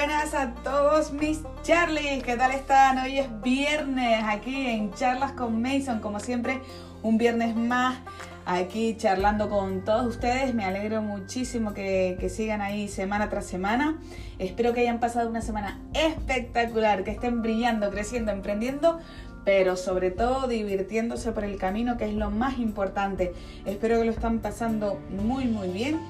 buenas 0.00 0.32
a 0.32 0.54
todos 0.54 1.12
mis 1.12 1.42
Charlies, 1.62 2.22
¿qué 2.22 2.34
tal 2.34 2.52
están? 2.52 2.96
Hoy 2.96 3.18
es 3.18 3.42
viernes 3.42 4.24
aquí 4.26 4.66
en 4.68 4.94
Charlas 4.94 5.32
con 5.32 5.60
Mason, 5.60 6.00
como 6.00 6.20
siempre, 6.20 6.62
un 7.02 7.18
viernes 7.18 7.54
más 7.54 7.98
aquí 8.46 8.96
charlando 8.96 9.50
con 9.50 9.84
todos 9.84 10.06
ustedes. 10.06 10.54
Me 10.54 10.64
alegro 10.64 11.02
muchísimo 11.02 11.74
que, 11.74 12.16
sigan 12.34 12.62
ahí 12.62 12.88
semana 12.88 13.28
tras 13.28 13.44
semana. 13.44 13.98
Espero 14.38 14.72
que 14.72 14.80
hayan 14.80 15.00
pasado 15.00 15.28
una 15.28 15.42
semana 15.42 15.78
espectacular, 15.92 17.04
que 17.04 17.10
estén 17.10 17.42
brillando, 17.42 17.90
creciendo, 17.90 18.32
emprendiendo, 18.32 19.00
pero 19.44 19.76
sobre 19.76 20.10
todo 20.10 20.48
divirtiéndose 20.48 21.32
por 21.32 21.44
el 21.44 21.58
camino, 21.58 21.98
que 21.98 22.06
es 22.06 22.14
lo 22.14 22.30
más 22.30 22.56
importante. 22.56 23.34
Espero 23.66 23.98
que 23.98 24.06
lo 24.06 24.12
están 24.12 24.38
pasando 24.38 24.98
muy, 25.10 25.44
muy 25.44 25.68
bien, 25.68 26.00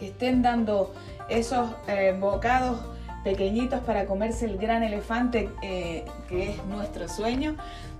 que 0.00 0.08
estén 0.08 0.42
dando 0.42 0.92
esos 1.28 1.70
eh, 1.86 2.16
bocados 2.18 2.93
pequeñitos 3.24 3.80
para 3.80 4.06
comerse 4.06 4.44
el 4.44 4.58
gran 4.58 4.82
elefante 4.82 5.50
eh, 5.62 6.04
que 6.28 6.50
es 6.50 6.64
nuestro 6.66 7.08
sueño. 7.08 7.56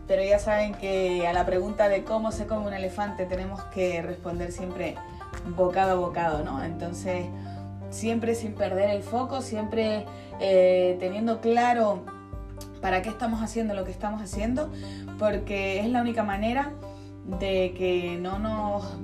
Pero 0.07 0.23
ya 0.23 0.39
saben 0.39 0.75
que 0.75 1.27
a 1.27 1.33
la 1.33 1.47
pregunta 1.47 1.89
de 1.89 2.05
cómo 2.05 2.31
se 2.31 2.47
come 2.47 2.67
un 2.67 2.75
elefante 2.75 3.25
tenemos 3.25 3.63
que 3.65 4.03
responder 4.03 4.53
siempre 4.53 4.97
bocado 5.57 5.93
a 5.93 5.95
bocado, 5.95 6.45
¿no? 6.45 6.63
Entonces, 6.63 7.25
siempre 7.89 8.35
sin 8.35 8.53
perder 8.53 8.91
el 8.91 9.03
foco, 9.03 9.41
siempre 9.41 10.05
eh, 10.41 10.97
teniendo 11.01 11.41
claro 11.41 12.05
para 12.83 13.01
qué 13.01 13.09
estamos 13.09 13.43
haciendo 13.43 13.73
lo 13.73 13.85
que 13.85 13.93
estamos 13.93 14.21
haciendo, 14.21 14.71
porque 15.19 15.81
es 15.81 15.89
la 15.89 16.03
única 16.03 16.23
manera 16.23 16.73
de 17.41 17.73
que 17.73 18.19
no 18.21 18.39
nos 18.39 18.99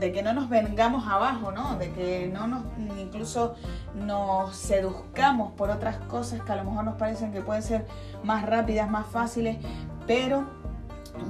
de, 0.00 0.12
que 0.12 0.22
no 0.22 0.32
nos 0.32 0.48
vengamos 0.48 1.06
abajo, 1.06 1.52
¿no? 1.52 1.76
De 1.76 1.90
que 1.90 2.30
no 2.32 2.46
nos 2.46 2.62
incluso 3.06 3.54
nos 3.94 4.54
seduzcamos 4.56 5.52
por 5.52 5.70
otras 5.70 5.96
cosas 5.96 6.42
que 6.42 6.52
a 6.52 6.56
lo 6.56 6.64
mejor 6.64 6.84
nos 6.84 6.96
parecen 6.96 7.32
que 7.32 7.40
pueden 7.40 7.62
ser 7.62 7.86
más 8.22 8.44
rápidas, 8.44 8.90
más 8.90 9.06
fáciles, 9.06 9.56
pero 10.06 10.44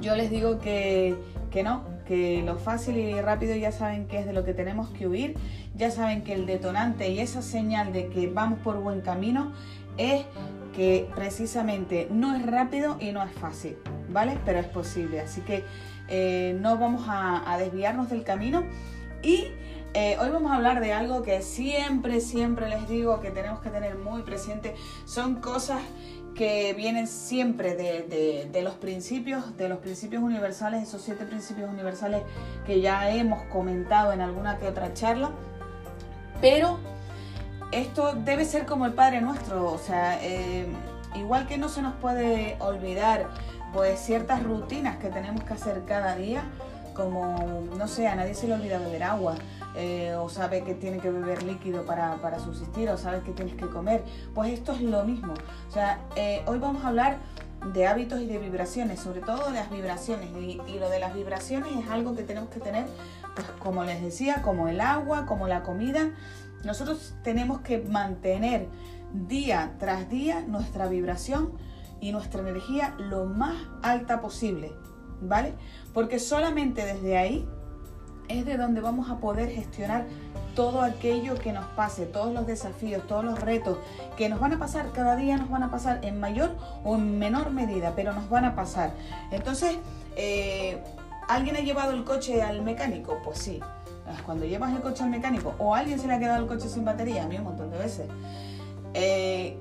yo 0.01 0.15
les 0.15 0.29
digo 0.29 0.59
que, 0.59 1.15
que 1.51 1.63
no, 1.63 1.83
que 2.05 2.41
lo 2.43 2.57
fácil 2.57 2.97
y 2.97 3.21
rápido 3.21 3.55
ya 3.55 3.71
saben 3.71 4.07
que 4.07 4.19
es 4.19 4.25
de 4.25 4.33
lo 4.33 4.43
que 4.43 4.53
tenemos 4.53 4.89
que 4.89 5.07
huir, 5.07 5.37
ya 5.75 5.91
saben 5.91 6.23
que 6.23 6.33
el 6.33 6.45
detonante 6.45 7.09
y 7.09 7.19
esa 7.19 7.41
señal 7.41 7.93
de 7.93 8.07
que 8.07 8.27
vamos 8.27 8.59
por 8.59 8.79
buen 8.79 9.01
camino 9.01 9.53
es 9.97 10.25
que 10.75 11.09
precisamente 11.15 12.07
no 12.11 12.35
es 12.35 12.45
rápido 12.45 12.97
y 12.99 13.11
no 13.11 13.23
es 13.23 13.31
fácil, 13.31 13.77
¿vale? 14.09 14.37
Pero 14.45 14.59
es 14.59 14.67
posible, 14.67 15.19
así 15.19 15.41
que 15.41 15.63
eh, 16.07 16.55
no 16.61 16.77
vamos 16.77 17.05
a, 17.07 17.57
desviarnos 17.57 18.09
del 18.09 18.23
camino 18.23 18.63
y 19.23 19.47
eh, 19.99 20.15
hoy 20.21 20.29
vamos 20.29 20.51
a 20.51 20.57
hablar 20.57 20.79
de 20.79 20.93
algo 20.93 21.23
que 21.23 21.41
siempre, 21.41 22.21
siempre 22.21 22.69
les 22.69 22.87
digo 22.87 23.19
que 23.19 23.31
tenemos 23.31 23.61
que 23.61 23.71
tener 23.71 23.97
muy 23.97 24.21
presente. 24.21 24.75
Son 25.05 25.37
cosas 25.41 25.81
que 26.35 26.75
vienen 26.75 27.07
siempre 27.07 27.73
de, 27.73 28.61
los 28.61 28.75
principios, 28.75 29.57
de 29.57 29.69
los 29.69 29.79
principios 29.79 30.21
universales, 30.21 30.83
esos 30.83 31.01
siete 31.01 31.25
principios 31.25 31.67
universales 31.67 32.21
que 32.63 32.79
ya 32.79 33.09
hemos 33.09 33.41
comentado 33.45 34.13
en 34.13 34.21
alguna 34.21 34.59
que 34.59 34.67
otra 34.67 34.93
charla. 34.93 35.31
Pero 36.41 36.77
esto 37.71 38.13
debe 38.13 38.45
ser 38.45 38.67
como 38.67 38.85
el 38.85 38.93
Padre 38.93 39.19
Nuestro, 39.19 39.65
o 39.65 39.79
sea, 39.79 40.23
eh, 40.23 40.67
igual 41.15 41.47
que 41.47 41.57
no 41.57 41.69
se 41.69 41.81
nos 41.81 41.95
puede 41.95 42.55
olvidar 42.59 43.29
pues 43.73 43.99
ciertas 43.99 44.43
rutinas 44.43 44.97
que 44.97 45.09
tenemos 45.09 45.43
que 45.43 45.55
hacer 45.55 45.85
cada 45.87 46.15
día, 46.15 46.43
como, 46.93 47.63
no 47.75 47.87
sé, 47.87 48.07
a 48.07 48.15
nadie 48.15 48.35
se 48.35 48.47
le 48.47 48.53
olvida 48.53 48.77
beber 48.77 49.01
agua, 49.01 49.35
eh, 49.77 50.15
o 50.15 50.27
sabe 50.29 50.63
que 50.63 50.73
tiene 50.73 50.99
que 50.99 51.09
beber 51.09 51.43
líquido 51.43 51.85
para, 51.85 52.15
para, 52.15 52.39
subsistir, 52.39 52.89
o 52.89 52.97
sabe 52.97 53.21
que 53.21 53.31
tienes 53.31 53.55
que 53.55 53.67
comer, 53.67 54.03
pues 54.33 54.51
esto 54.51 54.71
es 54.73 54.81
lo 54.81 55.03
mismo. 55.03 55.33
O 55.69 55.71
sea, 55.71 56.01
eh, 56.15 56.41
hoy 56.47 56.59
vamos 56.59 56.83
a 56.83 56.89
hablar 56.89 57.17
de 57.73 57.87
hábitos 57.87 58.19
y 58.21 58.25
de 58.25 58.37
vibraciones, 58.37 58.99
sobre 58.99 59.21
todo 59.21 59.47
de 59.47 59.53
las 59.53 59.69
vibraciones, 59.69 60.29
y, 60.39 60.59
y 60.67 60.79
lo 60.79 60.89
de 60.89 60.99
las 60.99 61.13
vibraciones 61.13 61.71
es 61.75 61.89
algo 61.89 62.15
que 62.15 62.23
tenemos 62.23 62.49
que 62.49 62.59
tener, 62.59 62.85
pues 63.35 63.47
como 63.59 63.83
les 63.83 64.01
decía, 64.01 64.41
como 64.41 64.67
el 64.67 64.81
agua, 64.81 65.25
como 65.25 65.47
la 65.47 65.63
comida, 65.63 66.11
nosotros 66.63 67.13
tenemos 67.23 67.61
que 67.61 67.79
mantener 67.79 68.67
día 69.13 69.75
tras 69.79 70.09
día 70.09 70.41
nuestra 70.41 70.87
vibración 70.87 71.53
y 71.99 72.11
nuestra 72.11 72.41
energía 72.41 72.95
lo 72.97 73.25
más 73.25 73.55
alta 73.81 74.21
posible, 74.21 74.71
¿vale? 75.21 75.53
Porque 75.93 76.19
solamente 76.19 76.85
desde 76.85 77.17
ahí 77.17 77.47
es 78.27 78.45
de 78.45 78.57
donde 78.57 78.81
vamos 78.81 79.09
a 79.09 79.17
poder 79.17 79.49
gestionar 79.49 80.05
todo 80.55 80.81
aquello 80.81 81.35
que 81.35 81.53
nos 81.53 81.65
pase, 81.67 82.07
todos 82.07 82.33
los 82.33 82.47
desafíos, 82.47 83.05
todos 83.05 83.23
los 83.23 83.39
retos 83.39 83.77
que 84.17 84.27
nos 84.27 84.39
van 84.39 84.53
a 84.53 84.59
pasar, 84.59 84.91
cada 84.91 85.15
día 85.15 85.37
nos 85.37 85.49
van 85.49 85.61
a 85.61 85.69
pasar 85.69 86.03
en 86.03 86.19
mayor 86.19 86.55
o 86.83 86.95
en 86.95 87.19
menor 87.19 87.51
medida, 87.51 87.93
pero 87.95 88.11
nos 88.13 88.27
van 88.27 88.45
a 88.45 88.55
pasar. 88.55 88.91
Entonces, 89.31 89.77
eh, 90.15 90.81
¿alguien 91.27 91.57
ha 91.57 91.59
llevado 91.59 91.91
el 91.91 92.03
coche 92.03 92.41
al 92.41 92.63
mecánico? 92.63 93.19
Pues 93.23 93.37
sí. 93.37 93.59
Cuando 94.25 94.45
llevas 94.45 94.73
el 94.73 94.81
coche 94.81 95.03
al 95.03 95.09
mecánico 95.09 95.53
o 95.59 95.75
alguien 95.75 95.99
se 95.99 96.07
le 96.07 96.13
ha 96.13 96.19
quedado 96.19 96.41
el 96.41 96.47
coche 96.47 96.69
sin 96.69 96.85
batería, 96.85 97.23
a 97.23 97.27
mí 97.27 97.37
un 97.37 97.43
montón 97.43 97.69
de 97.69 97.77
veces. 97.77 98.07
Eh, 98.93 99.59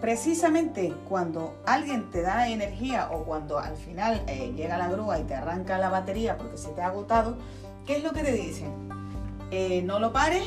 precisamente 0.00 0.92
cuando 1.08 1.56
alguien 1.64 2.10
te 2.10 2.22
da 2.22 2.48
energía 2.48 3.08
o 3.10 3.24
cuando 3.24 3.58
al 3.58 3.76
final 3.76 4.22
eh, 4.26 4.52
llega 4.54 4.76
la 4.76 4.88
grúa 4.88 5.18
y 5.18 5.24
te 5.24 5.34
arranca 5.34 5.78
la 5.78 5.88
batería 5.88 6.36
porque 6.36 6.58
se 6.58 6.68
te 6.70 6.82
ha 6.82 6.88
agotado, 6.88 7.38
¿qué 7.86 7.96
es 7.96 8.04
lo 8.04 8.12
que 8.12 8.22
te 8.22 8.32
dicen? 8.32 8.72
Eh, 9.50 9.82
no 9.82 10.00
lo 10.00 10.12
pares, 10.12 10.44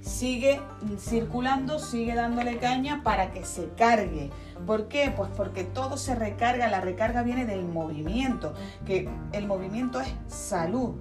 sigue 0.00 0.60
circulando, 0.98 1.78
sigue 1.78 2.14
dándole 2.14 2.58
caña 2.58 3.02
para 3.02 3.32
que 3.32 3.44
se 3.44 3.68
cargue. 3.76 4.30
¿Por 4.66 4.88
qué? 4.88 5.12
Pues 5.14 5.30
porque 5.36 5.64
todo 5.64 5.96
se 5.96 6.14
recarga, 6.14 6.68
la 6.68 6.80
recarga 6.80 7.22
viene 7.22 7.46
del 7.46 7.64
movimiento, 7.64 8.54
que 8.86 9.08
el 9.32 9.46
movimiento 9.46 10.00
es 10.00 10.08
salud, 10.28 10.94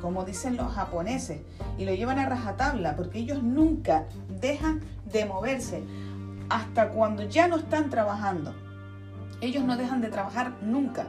como 0.00 0.24
dicen 0.24 0.56
los 0.56 0.72
japoneses, 0.72 1.40
y 1.78 1.84
lo 1.84 1.94
llevan 1.94 2.18
a 2.18 2.28
rajatabla, 2.28 2.96
porque 2.96 3.18
ellos 3.18 3.42
nunca 3.42 4.06
dejan 4.40 4.80
de 5.10 5.24
moverse 5.24 5.82
hasta 6.50 6.90
cuando 6.90 7.22
ya 7.22 7.48
no 7.48 7.56
están 7.56 7.88
trabajando. 7.88 8.54
Ellos 9.40 9.64
no 9.64 9.76
dejan 9.76 10.00
de 10.00 10.08
trabajar 10.08 10.52
nunca, 10.62 11.06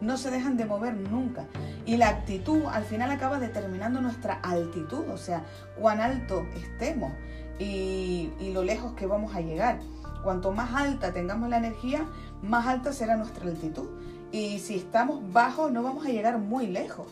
no 0.00 0.16
se 0.16 0.30
dejan 0.30 0.56
de 0.56 0.64
mover 0.64 0.94
nunca. 0.94 1.46
Y 1.84 1.96
la 1.96 2.08
actitud 2.08 2.62
al 2.70 2.84
final 2.84 3.10
acaba 3.10 3.38
determinando 3.38 4.00
nuestra 4.00 4.34
altitud, 4.34 5.08
o 5.08 5.16
sea, 5.16 5.44
cuán 5.78 6.00
alto 6.00 6.46
estemos 6.56 7.12
y, 7.58 8.30
lo 8.52 8.62
lejos 8.62 8.92
que 8.94 9.06
vamos 9.06 9.34
a 9.34 9.40
llegar. 9.40 9.80
Cuanto 10.22 10.52
más 10.52 10.74
alta 10.74 11.12
tengamos 11.12 11.48
la 11.48 11.58
energía, 11.58 12.06
más 12.42 12.66
alta 12.66 12.92
será 12.92 13.16
nuestra 13.16 13.44
altitud. 13.44 13.88
Y 14.32 14.58
si 14.58 14.76
estamos 14.76 15.32
bajos, 15.32 15.70
no 15.70 15.82
vamos 15.82 16.04
a 16.04 16.08
llegar 16.08 16.38
muy 16.38 16.66
lejos. 16.66 17.06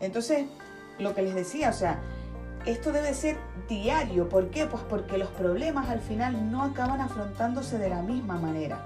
Entonces, 0.00 0.46
lo 0.98 1.14
que 1.14 1.22
les 1.22 1.34
decía, 1.34 1.70
o 1.70 1.72
sea, 1.72 2.00
esto 2.64 2.92
debe 2.92 3.14
ser 3.14 3.36
diario. 3.68 4.28
¿Por 4.28 4.50
qué? 4.50 4.66
Pues 4.66 4.82
porque 4.88 5.18
los 5.18 5.28
problemas 5.30 5.88
al 5.88 6.00
final 6.00 6.50
no 6.50 6.62
acaban 6.62 7.00
afrontándose 7.00 7.78
de 7.78 7.88
la 7.88 8.02
misma 8.02 8.38
manera. 8.38 8.82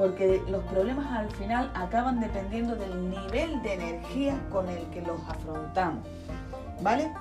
Porque 0.00 0.42
los 0.48 0.64
problemas 0.64 1.12
al 1.12 1.30
final 1.30 1.70
acaban 1.74 2.20
dependiendo 2.20 2.74
del 2.74 3.10
nivel 3.10 3.62
de 3.62 3.74
energía 3.74 4.40
con 4.50 4.66
el 4.70 4.82
que 4.86 5.02
los 5.02 5.20
afrontamos. 5.28 6.02
¿Vale? 6.80 7.12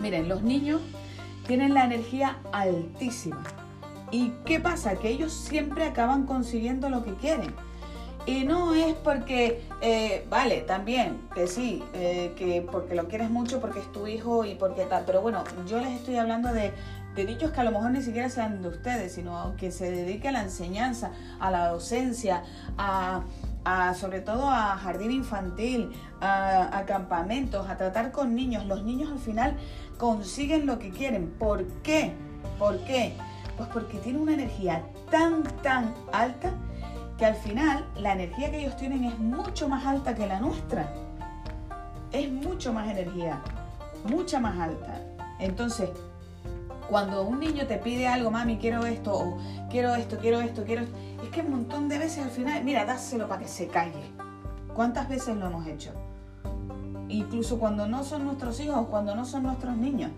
Miren, 0.00 0.26
los 0.26 0.40
niños 0.42 0.80
tienen 1.46 1.74
la 1.74 1.84
energía 1.84 2.38
altísima. 2.52 3.42
¿Y 4.10 4.30
qué 4.46 4.60
pasa? 4.60 4.94
Que 4.94 5.10
ellos 5.10 5.30
siempre 5.30 5.84
acaban 5.84 6.24
consiguiendo 6.24 6.88
lo 6.88 7.04
que 7.04 7.12
quieren. 7.16 7.54
Y 8.24 8.44
no 8.44 8.74
es 8.74 8.94
porque, 8.94 9.62
eh, 9.82 10.26
vale, 10.30 10.62
también, 10.62 11.20
que 11.34 11.46
sí, 11.46 11.84
eh, 11.92 12.32
que 12.34 12.62
porque 12.62 12.94
lo 12.94 13.08
quieres 13.08 13.28
mucho, 13.28 13.60
porque 13.60 13.80
es 13.80 13.92
tu 13.92 14.06
hijo 14.06 14.46
y 14.46 14.54
porque 14.54 14.86
tal. 14.86 15.04
Pero 15.04 15.20
bueno, 15.20 15.44
yo 15.68 15.80
les 15.80 15.90
estoy 15.90 16.16
hablando 16.16 16.50
de, 16.54 16.72
de 17.16 17.24
niños 17.24 17.50
que 17.50 17.60
a 17.60 17.64
lo 17.64 17.72
mejor 17.72 17.90
ni 17.90 18.02
siquiera 18.02 18.28
sean 18.28 18.60
de 18.60 18.68
ustedes, 18.68 19.12
sino 19.14 19.56
que 19.56 19.72
se 19.72 19.90
dedique 19.90 20.28
a 20.28 20.32
la 20.32 20.42
enseñanza, 20.42 21.10
a 21.40 21.50
la 21.50 21.68
docencia, 21.68 22.44
a, 22.76 23.22
sobre 23.94 24.20
todo 24.20 24.48
a 24.50 24.76
jardín 24.76 25.10
infantil, 25.10 25.90
a, 26.20 26.78
a, 26.78 26.84
campamentos, 26.84 27.68
a 27.68 27.76
tratar 27.76 28.12
con 28.12 28.34
niños. 28.34 28.66
Los 28.66 28.84
niños 28.84 29.10
al 29.10 29.18
final 29.18 29.56
consiguen 29.96 30.66
lo 30.66 30.78
que 30.78 30.90
quieren. 30.90 31.30
¿Por 31.38 31.66
qué? 31.82 32.12
¿Por 32.58 32.78
qué? 32.84 33.14
Pues 33.56 33.68
porque 33.70 33.98
tienen 33.98 34.20
una 34.20 34.34
energía 34.34 34.84
tan, 35.10 35.42
tan 35.62 35.94
alta 36.12 36.52
que 37.16 37.24
al 37.24 37.34
final 37.34 37.86
la 37.96 38.12
energía 38.12 38.50
que 38.50 38.60
ellos 38.60 38.76
tienen 38.76 39.04
es 39.04 39.18
mucho 39.18 39.68
más 39.68 39.86
alta 39.86 40.14
que 40.14 40.26
la 40.26 40.38
nuestra. 40.38 40.92
Es 42.12 42.30
mucho 42.30 42.74
más 42.74 42.88
energía, 42.88 43.40
mucha 44.04 44.38
más 44.38 44.58
alta. 44.58 45.00
Entonces, 45.38 45.90
cuando 46.88 47.22
un 47.24 47.40
niño 47.40 47.66
te 47.66 47.78
pide 47.78 48.06
algo, 48.06 48.30
mami, 48.30 48.58
quiero 48.58 48.86
esto, 48.86 49.14
o 49.14 49.38
quiero 49.70 49.94
esto, 49.94 50.18
quiero 50.18 50.40
esto, 50.40 50.64
quiero 50.64 50.82
esto, 50.82 50.96
es 51.22 51.28
que 51.30 51.40
un 51.40 51.50
montón 51.50 51.88
de 51.88 51.98
veces 51.98 52.24
al 52.24 52.30
final, 52.30 52.62
mira, 52.64 52.84
dáselo 52.84 53.28
para 53.28 53.42
que 53.42 53.48
se 53.48 53.68
calle. 53.68 54.12
¿Cuántas 54.74 55.08
veces 55.08 55.36
lo 55.36 55.46
hemos 55.46 55.66
hecho? 55.66 55.92
Incluso 57.08 57.58
cuando 57.58 57.86
no 57.86 58.04
son 58.04 58.24
nuestros 58.24 58.60
hijos, 58.60 58.86
cuando 58.88 59.14
no 59.14 59.24
son 59.24 59.44
nuestros 59.44 59.76
niños. 59.76 60.10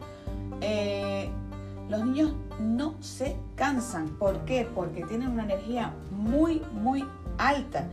Eh, 0.60 1.30
los 1.88 2.04
niños 2.04 2.34
no 2.60 2.94
se 3.00 3.36
cansan. 3.54 4.08
¿Por 4.18 4.44
qué? 4.44 4.68
Porque 4.74 5.04
tienen 5.04 5.28
una 5.28 5.44
energía 5.44 5.94
muy, 6.10 6.60
muy 6.72 7.04
alta. 7.38 7.86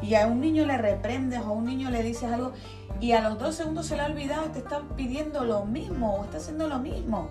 Y 0.00 0.14
a 0.14 0.26
un 0.26 0.40
niño 0.40 0.64
le 0.64 0.78
reprendes 0.78 1.40
o 1.40 1.46
a 1.46 1.50
un 1.50 1.66
niño 1.66 1.90
le 1.90 2.02
dices 2.02 2.30
algo 2.30 2.52
y 3.00 3.12
a 3.12 3.20
los 3.20 3.38
dos 3.38 3.56
segundos 3.56 3.86
se 3.86 3.96
le 3.96 4.02
ha 4.02 4.06
olvidado 4.06 4.46
te 4.52 4.60
está 4.60 4.80
pidiendo 4.96 5.44
lo 5.44 5.64
mismo 5.64 6.14
o 6.14 6.24
está 6.24 6.36
haciendo 6.36 6.68
lo 6.68 6.78
mismo. 6.78 7.28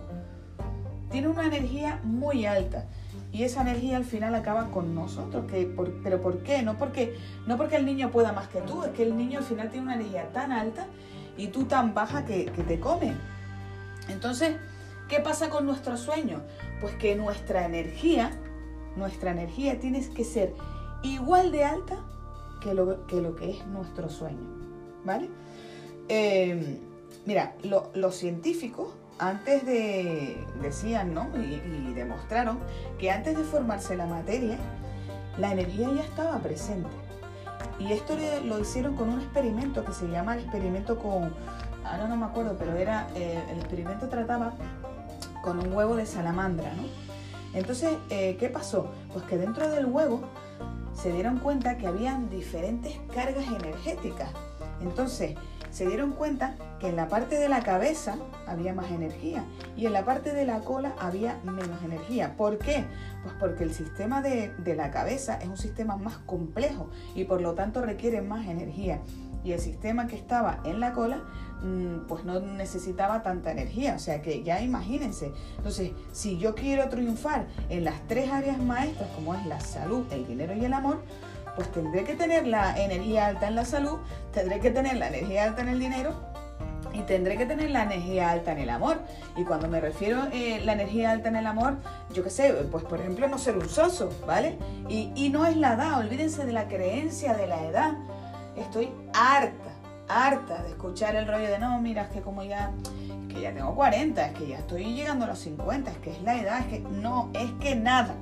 Tiene 1.11 1.27
una 1.27 1.45
energía 1.45 1.99
muy 2.03 2.45
alta. 2.45 2.85
Y 3.31 3.43
esa 3.43 3.61
energía 3.61 3.97
al 3.97 4.05
final 4.05 4.35
acaba 4.35 4.71
con 4.71 4.93
nosotros. 4.95 5.45
Que 5.49 5.65
¿Pero 6.03 6.21
por 6.21 6.43
qué? 6.43 6.63
No 6.63 6.77
porque, 6.77 7.15
no 7.47 7.57
porque 7.57 7.77
el 7.77 7.85
niño 7.85 8.11
pueda 8.11 8.31
más 8.33 8.47
que 8.47 8.61
tú, 8.61 8.83
es 8.83 8.91
que 8.91 9.03
el 9.03 9.17
niño 9.17 9.39
al 9.39 9.45
final 9.45 9.69
tiene 9.69 9.85
una 9.85 9.95
energía 9.95 10.31
tan 10.31 10.51
alta 10.51 10.87
y 11.37 11.47
tú 11.47 11.65
tan 11.65 11.93
baja 11.93 12.25
que, 12.25 12.45
te 12.45 12.79
come. 12.79 13.13
Entonces, 14.09 14.55
¿Qué 15.11 15.19
pasa 15.19 15.49
con 15.49 15.65
nuestro 15.65 15.97
sueño? 15.97 16.41
Pues 16.79 16.95
que 16.95 17.17
nuestra 17.17 17.65
energía, 17.65 18.31
nuestra 18.95 19.31
energía 19.31 19.77
tiene 19.77 20.07
que 20.07 20.23
ser 20.23 20.53
igual 21.03 21.51
de 21.51 21.65
alta 21.65 21.97
que 22.61 22.73
lo 22.73 23.05
que, 23.07 23.19
lo 23.19 23.37
es 23.39 23.67
nuestro 23.67 24.07
sueño. 24.07 24.39
¿Vale? 25.03 25.29
Em, 26.07 26.77
mira, 27.25 27.57
los 27.93 28.15
científicos 28.15 28.93
antes 29.21 29.63
de, 29.67 30.43
decían, 30.61 31.13
¿no? 31.13 31.29
Y, 31.37 31.93
demostraron 31.93 32.57
que 32.97 33.11
antes 33.11 33.37
de 33.37 33.43
formarse 33.43 33.95
la 33.95 34.07
materia, 34.07 34.57
la 35.37 35.51
energía 35.51 35.89
ya 35.93 36.01
estaba 36.01 36.39
presente. 36.39 36.89
Y 37.79 37.93
esto 37.93 38.17
lo 38.45 38.59
hicieron 38.59 38.95
con 38.95 39.09
un 39.09 39.21
experimento 39.21 39.85
que 39.85 39.93
se 39.93 40.07
llama 40.07 40.33
el 40.33 40.41
experimento 40.41 40.97
con, 40.97 41.33
ahora 41.85 42.07
no 42.07 42.15
me 42.15 42.25
acuerdo, 42.25 42.55
pero 42.57 42.75
era, 42.75 43.07
eh, 43.15 43.39
el 43.51 43.59
experimento 43.59 44.09
trataba 44.09 44.53
con 45.43 45.59
un 45.59 45.71
huevo 45.71 45.95
de 45.95 46.07
salamandra, 46.07 46.73
¿no? 46.73 46.83
Entonces, 47.53 47.97
eh, 48.09 48.37
¿qué 48.39 48.49
pasó? 48.49 48.91
Pues 49.13 49.23
que 49.25 49.37
dentro 49.37 49.69
del 49.69 49.85
huevo 49.85 50.21
se 50.95 51.11
dieron 51.11 51.37
cuenta 51.37 51.77
que 51.77 51.85
habían 51.85 52.29
diferentes 52.29 52.97
cargas 53.13 53.45
energéticas. 53.47 54.29
Entonces, 54.81 55.35
se 55.71 55.87
dieron 55.87 56.11
cuenta 56.11 56.55
que 56.79 56.89
en 56.89 56.95
la 56.95 57.07
parte 57.07 57.39
de 57.39 57.49
la 57.49 57.61
cabeza 57.61 58.15
había 58.47 58.73
más 58.73 58.91
energía 58.91 59.43
y 59.75 59.85
en 59.85 59.93
la 59.93 60.05
parte 60.05 60.33
de 60.33 60.45
la 60.45 60.59
cola 60.59 60.93
había 60.99 61.39
menos 61.43 61.81
energía. 61.83 62.35
¿Por 62.37 62.57
qué? 62.57 62.85
Pues 63.23 63.35
porque 63.39 63.63
el 63.63 63.73
sistema 63.73 64.21
de, 64.21 64.49
de 64.59 64.75
la 64.75 64.91
cabeza 64.91 65.37
es 65.37 65.47
un 65.47 65.57
sistema 65.57 65.97
más 65.97 66.17
complejo 66.19 66.89
y 67.15 67.23
por 67.23 67.41
lo 67.41 67.53
tanto 67.53 67.81
requiere 67.81 68.21
más 68.21 68.47
energía. 68.47 69.01
Y 69.43 69.53
el 69.53 69.59
sistema 69.59 70.05
que 70.05 70.15
estaba 70.15 70.59
en 70.65 70.79
la 70.79 70.93
cola 70.93 71.23
Mm, 71.61 72.07
pues 72.07 72.23
no 72.23 72.39
necesitaba 72.39 73.21
tanta 73.21 73.51
energía. 73.51 73.95
O 73.95 73.99
sea 73.99 74.21
que 74.21 74.43
ya 74.43 74.61
imagínense. 74.61 75.31
Entonces, 75.57 75.91
si 76.11 76.37
yo 76.37 76.55
quiero 76.55 76.89
triunfar 76.89 77.47
en 77.69 77.83
las 77.83 78.07
tres 78.07 78.31
áreas 78.31 78.57
maestras, 78.59 79.09
como 79.15 79.35
es 79.35 79.45
la 79.45 79.59
salud, 79.59 80.05
el 80.11 80.25
dinero 80.25 80.55
y 80.55 80.65
el 80.65 80.73
amor, 80.73 81.03
pues 81.55 81.71
tendré 81.71 82.03
que 82.03 82.15
tener 82.15 82.47
la 82.47 82.77
energía 82.77 83.27
alta 83.27 83.47
en 83.47 83.55
la 83.55 83.65
salud, 83.65 83.99
tendré 84.33 84.59
que 84.59 84.71
tener 84.71 84.97
la 84.97 85.07
energía 85.07 85.45
alta 85.45 85.61
en 85.61 85.69
el 85.69 85.79
dinero 85.79 86.13
y 86.93 87.01
tendré 87.01 87.37
que 87.37 87.45
tener 87.45 87.69
la 87.71 87.83
energía 87.83 88.31
alta 88.31 88.51
en 88.51 88.59
el 88.59 88.69
amor. 88.69 88.99
Y 89.37 89.43
cuando 89.43 89.67
me 89.67 89.79
refiero 89.79 90.23
a 90.23 90.29
eh, 90.33 90.61
la 90.63 90.73
energía 90.73 91.11
alta 91.11 91.29
en 91.29 91.35
el 91.35 91.47
amor, 91.47 91.77
yo 92.13 92.23
qué 92.23 92.29
sé, 92.29 92.53
pues 92.71 92.83
por 92.83 92.99
ejemplo 92.99 93.27
no 93.27 93.37
ser 93.37 93.57
un 93.57 93.69
soso, 93.69 94.09
¿vale? 94.25 94.57
Y, 94.89 95.11
y 95.15 95.29
no 95.29 95.45
es 95.45 95.55
la 95.57 95.73
edad, 95.73 95.99
olvídense 95.99 96.45
de 96.45 96.53
la 96.53 96.67
creencia 96.67 97.33
de 97.33 97.47
la 97.47 97.63
edad. 97.65 97.93
Estoy 98.57 98.91
harta 99.13 99.71
harta 100.11 100.61
de 100.63 100.69
escuchar 100.69 101.15
el 101.15 101.27
rollo 101.27 101.47
de 101.47 101.59
no, 101.59 101.79
mira, 101.79 102.03
es 102.03 102.09
que 102.09 102.21
como 102.21 102.43
ya, 102.43 102.71
que 103.29 103.41
ya 103.41 103.53
tengo 103.53 103.73
40, 103.75 104.25
es 104.25 104.33
que 104.37 104.47
ya 104.47 104.57
estoy 104.57 104.93
llegando 104.93 105.25
a 105.25 105.29
los 105.29 105.39
50, 105.39 105.91
es 105.91 105.97
que 105.99 106.11
es 106.11 106.21
la 106.21 106.39
edad, 106.39 106.59
es 106.59 106.65
que 106.67 106.79
no, 106.79 107.29
es 107.33 107.51
que 107.61 107.75
nada, 107.75 108.15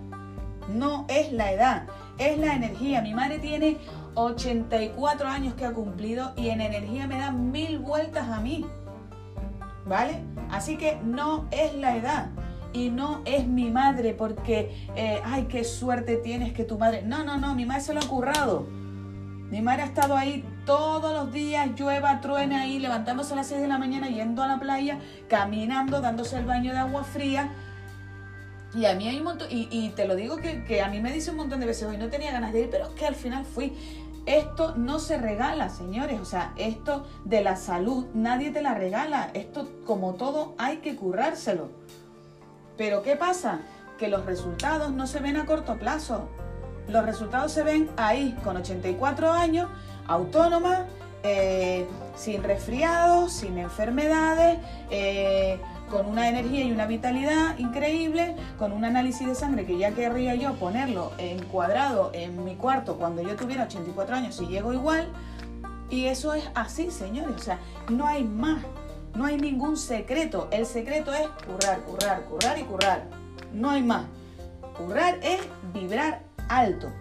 no 0.69 1.05
es 1.09 1.31
la 1.31 1.51
edad, 1.51 1.83
es 2.19 2.37
la 2.37 2.55
energía. 2.55 3.01
Mi 3.01 3.13
madre 3.13 3.39
tiene 3.39 3.77
84 4.13 5.27
años 5.27 5.55
que 5.55 5.65
ha 5.65 5.71
cumplido 5.71 6.33
y 6.35 6.49
en 6.49 6.61
energía 6.61 7.07
me 7.07 7.17
da 7.17 7.31
mil 7.31 7.79
vueltas 7.79 8.29
a 8.29 8.39
mí, 8.39 8.65
¿vale? 9.85 10.21
Así 10.51 10.77
que 10.77 10.99
no 11.03 11.47
es 11.51 11.73
la 11.73 11.95
edad. 11.95 12.29
Y 12.71 12.89
no 12.91 13.23
es 13.25 13.47
mi 13.47 13.71
madre 13.71 14.13
porque, 14.13 14.87
eh, 14.95 15.19
ay, 15.25 15.45
qué 15.45 15.63
suerte 15.63 16.17
tienes 16.17 16.53
que 16.53 16.63
tu 16.63 16.77
madre... 16.77 17.01
No, 17.01 17.23
no, 17.23 17.37
no, 17.37 17.55
mi 17.55 17.65
madre 17.65 17.81
se 17.81 17.95
lo 17.95 17.99
ha 17.99 18.07
currado 18.07 18.67
mi 19.49 19.61
madre 19.61 19.81
ha 19.81 19.85
estado 19.85 20.15
ahí 20.15 20.45
todos 20.65 21.11
los 21.11 21.33
días, 21.33 21.69
llueva, 21.75 22.21
truene 22.21 22.55
ahí, 22.55 22.77
levantándose 22.77 23.33
a 23.33 23.37
las 23.37 23.47
6 23.47 23.61
de 23.61 23.67
la 23.67 23.79
mañana, 23.79 24.07
yendo 24.07 24.43
a 24.43 24.47
la 24.47 24.59
playa, 24.59 24.99
caminando, 25.27 26.01
dándose 26.01 26.37
el 26.37 26.45
baño 26.45 26.71
de 26.71 26.77
agua 26.77 27.03
fría. 27.03 27.51
Y 28.73 28.85
a 28.85 28.93
mí 28.93 29.07
hay 29.07 29.17
un 29.17 29.23
montón, 29.23 29.47
y, 29.49 29.89
te 29.95 30.05
lo 30.05 30.15
digo 30.15 30.37
que, 30.37 30.81
a 30.81 30.89
mí 30.89 30.99
me 30.99 31.11
dice 31.11 31.31
un 31.31 31.37
montón 31.37 31.59
de 31.59 31.65
veces, 31.65 31.87
hoy 31.87 31.97
no 31.97 32.09
tenía 32.09 32.31
ganas 32.31 32.53
de 32.53 32.61
ir, 32.61 32.69
pero 32.69 32.85
es 32.85 32.91
que 32.91 33.05
al 33.05 33.15
final 33.15 33.45
fui. 33.45 33.73
Esto 34.25 34.75
no 34.75 34.99
se 34.99 35.17
regala, 35.17 35.69
señores. 35.69 36.19
O 36.19 36.25
sea, 36.25 36.53
esto 36.55 37.07
de 37.25 37.41
la 37.41 37.55
salud, 37.55 38.05
nadie 38.13 38.51
te 38.51 38.61
la 38.61 38.75
regala. 38.75 39.31
Esto, 39.33 39.69
como 39.85 40.13
todo, 40.13 40.53
hay 40.59 40.77
que 40.77 40.95
currárselo. 40.95 41.69
Pero 42.77 43.01
¿qué 43.01 43.15
pasa? 43.15 43.61
Que 43.97 44.07
los 44.07 44.25
resultados 44.25 44.91
no 44.91 45.07
se 45.07 45.19
ven 45.19 45.37
a 45.37 45.45
corto 45.45 45.79
plazo. 45.79 46.29
Los 46.87 47.05
resultados 47.05 47.51
se 47.51 47.63
ven 47.63 47.89
ahí, 47.97 48.37
con 48.43 48.55
84 48.57 49.31
años, 49.31 49.69
autónoma, 50.07 50.85
eh, 51.23 51.87
sin 52.15 52.43
resfriados, 52.43 53.33
sin 53.33 53.57
enfermedades, 53.57 54.59
eh, 54.89 55.59
con 55.89 56.05
una 56.05 56.29
energía 56.29 56.63
y 56.63 56.71
una 56.71 56.85
vitalidad 56.85 57.57
increíble, 57.57 58.35
con 58.57 58.71
un 58.71 58.85
análisis 58.85 59.27
de 59.27 59.35
sangre 59.35 59.65
que 59.65 59.77
ya 59.77 59.91
querría 59.91 60.35
yo 60.35 60.53
ponerlo 60.55 61.11
encuadrado 61.17 62.11
en 62.13 62.43
mi 62.43 62.55
cuarto 62.55 62.97
cuando 62.97 63.21
yo 63.21 63.35
tuviera 63.35 63.63
84 63.63 64.15
años 64.15 64.39
y 64.41 64.47
llego 64.47 64.73
igual. 64.73 65.07
Y 65.89 66.05
eso 66.05 66.33
es 66.33 66.49
así, 66.55 66.91
señores. 66.91 67.35
O 67.35 67.39
sea, 67.39 67.59
no 67.89 68.05
hay 68.05 68.23
más. 68.23 68.63
No 69.15 69.25
hay 69.25 69.37
ningún 69.37 69.75
secreto. 69.75 70.47
El 70.51 70.65
secreto 70.65 71.11
es 71.13 71.27
currar, 71.45 71.79
currar, 71.81 72.23
currar 72.25 72.59
y 72.59 72.63
currar. 72.63 73.03
No 73.53 73.71
hay 73.71 73.81
más. 73.81 74.05
Currar 74.77 75.19
es 75.23 75.41
vibrar 75.73 76.21
alto. 76.47 76.91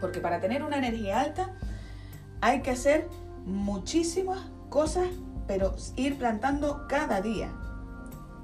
Porque 0.00 0.20
para 0.20 0.40
tener 0.40 0.62
una 0.62 0.76
energía 0.76 1.20
alta 1.20 1.50
hay 2.40 2.62
que 2.62 2.70
hacer 2.70 3.08
muchísimas 3.46 4.38
cosas, 4.68 5.08
pero 5.46 5.74
ir 5.96 6.16
plantando 6.18 6.86
cada 6.88 7.20
día. 7.20 7.50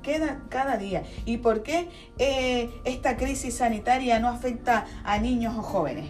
Queda 0.03 0.41
cada 0.49 0.77
día. 0.77 1.03
¿Y 1.25 1.39
por 1.39 1.63
qué 1.63 1.89
eh, 2.19 2.71
esta 2.85 3.17
crisis 3.17 3.55
sanitaria 3.57 4.19
no 4.19 4.29
afecta 4.29 4.87
a 5.05 5.19
niños 5.19 5.57
o 5.57 5.63
jóvenes? 5.63 6.07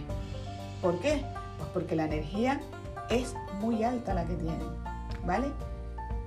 ¿Por 0.81 0.99
qué? 0.99 1.23
Pues 1.57 1.69
porque 1.73 1.95
la 1.95 2.05
energía 2.05 2.59
es 3.09 3.35
muy 3.59 3.83
alta 3.83 4.13
la 4.13 4.25
que 4.25 4.35
tienen, 4.35 4.67
¿vale? 5.25 5.47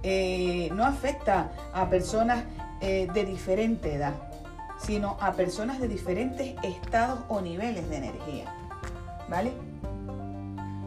Eh, 0.02 0.68
no 0.74 0.84
afecta 0.84 1.52
a 1.72 1.88
personas 1.88 2.44
eh, 2.80 3.08
de 3.14 3.24
diferente 3.24 3.94
edad 3.94 4.14
sino 4.84 5.16
a 5.20 5.32
personas 5.32 5.80
de 5.80 5.88
diferentes 5.88 6.54
estados 6.62 7.20
o 7.28 7.40
niveles 7.40 7.88
de 7.88 7.96
energía. 7.96 8.54
¿Vale? 9.28 9.52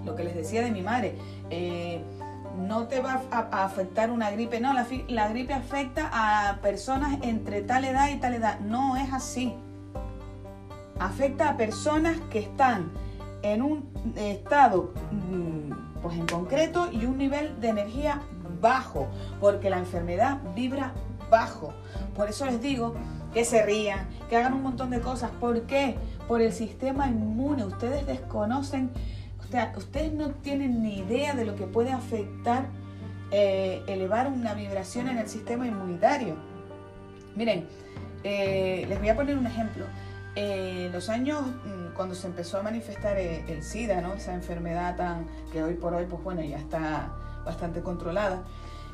Lo 0.05 0.15
que 0.15 0.23
les 0.23 0.35
decía 0.35 0.61
de 0.61 0.71
mi 0.71 0.81
madre, 0.81 1.15
no 2.57 2.87
te 2.87 3.01
va 3.01 3.21
a, 3.31 3.63
afectar 3.63 4.11
una 4.11 4.31
gripe, 4.31 4.59
no, 4.59 4.73
la, 4.73 4.85
la 5.07 5.29
gripe 5.29 5.53
afecta 5.53 6.09
a 6.11 6.57
personas 6.57 7.19
entre 7.21 7.61
tal 7.61 7.85
edad 7.85 8.09
y 8.09 8.17
tal 8.17 8.33
edad. 8.33 8.59
No 8.59 8.97
es 8.97 9.13
así. 9.13 9.53
Afecta 10.99 11.49
a 11.49 11.57
personas 11.57 12.17
que 12.31 12.39
están 12.39 12.91
en 13.43 13.61
un 13.61 13.89
estado, 14.15 14.93
mm, 15.11 16.01
pues 16.01 16.17
en 16.17 16.25
concreto, 16.25 16.89
y 16.91 17.05
un 17.05 17.17
nivel 17.17 17.59
de 17.61 17.69
energía 17.69 18.21
bajo, 18.59 19.07
porque 19.39 19.69
la 19.69 19.77
enfermedad 19.77 20.39
vibra 20.55 20.93
bajo. 21.29 21.73
Por 22.15 22.29
eso 22.29 22.45
les 22.45 22.61
digo 22.61 22.95
que 23.33 23.45
se 23.45 23.63
rían, 23.63 24.07
que 24.29 24.37
hagan 24.37 24.53
un 24.53 24.63
montón 24.63 24.89
de 24.89 24.99
cosas. 24.99 25.31
¿Por 25.39 25.61
qué? 25.63 25.95
Por 26.27 26.41
el 26.41 26.53
sistema 26.53 27.07
inmune. 27.07 27.65
Ustedes 27.65 28.05
desconocen, 28.07 28.89
ustedes 29.75 30.13
no 30.13 30.31
tienen 30.31 30.83
ni 30.83 30.99
idea 30.99 31.33
de 31.33 31.45
lo 31.45 31.55
que 31.55 31.65
puede 31.65 31.91
afectar 31.91 32.65
eh, 33.31 33.83
elevar 33.87 34.27
una 34.27 34.53
vibración 34.53 35.09
en 35.09 35.17
el 35.17 35.27
sistema 35.27 35.67
inmunitario. 35.67 36.35
Miren, 37.35 37.67
eh, 38.23 38.85
les 38.87 38.99
voy 38.99 39.09
a 39.09 39.15
poner 39.15 39.37
un 39.37 39.47
ejemplo. 39.47 39.85
En 40.35 40.91
los 40.91 41.09
años 41.09 41.41
mm, 41.41 41.95
cuando 41.95 42.13
se 42.13 42.27
empezó 42.27 42.59
a 42.59 42.61
manifestar 42.61 43.17
el, 43.17 43.49
el 43.49 43.63
SIDA, 43.63 44.01
¿no? 44.01 44.13
esa 44.13 44.33
enfermedad 44.33 44.95
tan 44.95 45.25
que 45.51 45.63
hoy 45.63 45.73
por 45.73 45.93
hoy, 45.93 46.05
pues 46.05 46.23
bueno, 46.23 46.41
ya 46.41 46.57
está 46.57 47.11
bastante 47.43 47.81
controlada. 47.81 48.43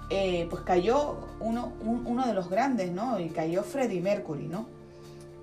Eh, 0.10 0.48
pues 0.50 0.63
cayó 0.63 1.17
uno, 1.39 1.72
uno 1.81 2.27
de 2.27 2.33
los 2.33 2.50
grandes, 2.50 2.91
¿no? 2.91 3.19
Y 3.19 3.29
cayó 3.29 3.63
Freddie 3.63 4.01
Mercury, 4.01 4.48
¿no? 4.48 4.67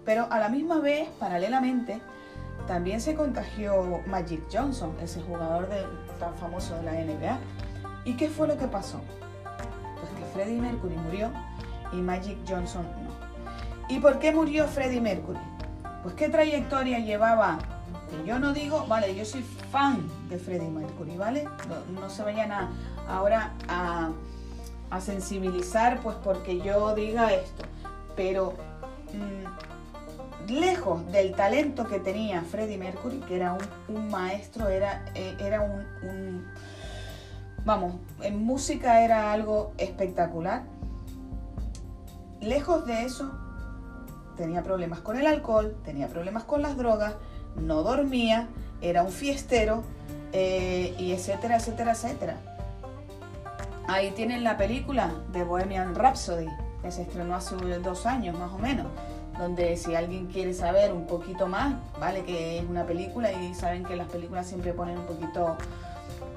Pero 0.04 0.26
a 0.30 0.38
la 0.38 0.48
misma 0.48 0.78
vez, 0.78 1.08
paralelamente, 1.18 2.00
también 2.66 3.00
se 3.00 3.14
contagió 3.14 4.00
Magic 4.06 4.42
Johnson, 4.52 4.94
ese 5.02 5.20
jugador 5.22 5.68
tan 6.18 6.34
famoso 6.34 6.76
de 6.76 6.82
la 6.82 6.92
NBA. 6.92 7.38
¿Y 8.04 8.16
qué 8.16 8.28
fue 8.28 8.48
lo 8.48 8.56
que 8.56 8.66
pasó? 8.66 9.00
Pues 9.42 10.10
que 10.12 10.24
Freddie 10.32 10.60
Mercury 10.60 10.96
murió 10.96 11.30
y 11.92 11.96
Magic 11.96 12.38
Johnson 12.48 12.86
no. 13.04 13.10
¿Y 13.88 13.98
por 13.98 14.18
qué 14.18 14.32
murió 14.32 14.66
Freddie 14.66 15.00
Mercury? 15.00 15.40
Pues 16.02 16.14
qué 16.14 16.28
trayectoria 16.28 17.00
llevaba. 17.00 17.58
Que 18.08 18.26
yo 18.26 18.38
no 18.38 18.52
digo, 18.52 18.86
vale, 18.86 19.14
yo 19.14 19.24
soy 19.24 19.42
fan 19.70 20.08
de 20.28 20.38
Freddie 20.38 20.70
Mercury, 20.70 21.16
¿vale? 21.16 21.48
No, 21.92 22.08
se 22.08 22.22
vayan 22.22 22.52
a, 22.52 22.70
ahora 23.08 23.52
a, 23.68 25.00
sensibilizar, 25.00 26.00
pues 26.00 26.16
porque 26.16 26.60
yo 26.60 26.94
diga 26.94 27.32
esto. 27.32 27.64
Pero 28.16 28.54
mm, 29.12 29.49
lejos 30.50 31.10
del 31.12 31.34
talento 31.34 31.86
que 31.86 32.00
tenía 32.00 32.42
Freddie 32.42 32.78
Mercury, 32.78 33.20
que 33.20 33.36
era 33.36 33.56
un, 33.88 34.08
maestro, 34.10 34.68
era, 34.68 35.04
eh, 35.14 35.36
era 35.40 35.60
un 35.62 36.44
vamos, 37.64 37.94
en 38.22 38.42
música 38.44 39.04
era 39.04 39.32
algo 39.32 39.72
espectacular. 39.78 40.62
Lejos 42.40 42.86
de 42.86 43.04
eso, 43.04 43.30
tenía 44.36 44.62
problemas 44.62 45.00
con 45.00 45.16
el 45.18 45.26
alcohol, 45.26 45.76
tenía 45.84 46.08
problemas 46.08 46.44
con 46.44 46.62
las 46.62 46.76
drogas, 46.76 47.14
no 47.56 47.82
dormía, 47.82 48.48
era 48.80 49.02
un 49.02 49.12
fiestero, 49.12 49.82
eh, 50.32 50.94
y 50.98 51.12
etcétera, 51.12 51.56
etcétera, 51.56 51.92
etcétera. 51.92 52.36
Ahí 53.88 54.12
tienen 54.12 54.44
la 54.44 54.56
película 54.56 55.12
de 55.32 55.44
Bohemian 55.44 55.94
Rhapsody, 55.94 56.46
que 56.80 56.90
se 56.90 57.02
estrenó 57.02 57.34
hace 57.34 57.56
dos 57.56 58.06
años 58.06 58.38
más 58.38 58.52
o 58.52 58.58
menos, 58.58 58.86
donde 59.40 59.74
si 59.78 59.94
alguien 59.94 60.26
quiere 60.26 60.52
saber 60.52 60.92
un 60.92 61.06
poquito 61.06 61.46
más, 61.46 61.74
vale 61.98 62.24
que 62.24 62.58
es 62.58 62.64
una 62.68 62.84
película 62.84 63.32
y 63.32 63.54
saben 63.54 63.84
que 63.84 63.96
las 63.96 64.08
películas 64.08 64.46
siempre 64.46 64.74
ponen 64.74 64.98
un 64.98 65.06
poquito 65.06 65.56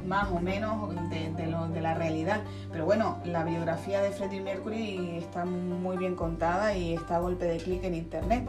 más 0.08 0.32
o 0.32 0.40
menos 0.40 0.90
de, 1.10 1.48
lo, 1.48 1.68
de, 1.68 1.82
la 1.82 1.96
realidad. 1.96 2.42
Pero 2.72 2.86
bueno, 2.86 3.20
la 3.26 3.44
biografía 3.44 4.02
de 4.02 4.12
Freddie 4.12 4.40
Mercury 4.40 5.18
está 5.18 5.44
muy 5.44 5.98
bien 5.98 6.16
contada 6.16 6.76
y 6.76 6.94
está 6.94 7.18
a 7.18 7.20
golpe 7.20 7.46
de 7.46 7.58
clic 7.58 7.84
en 7.84 7.96
internet. 7.96 8.48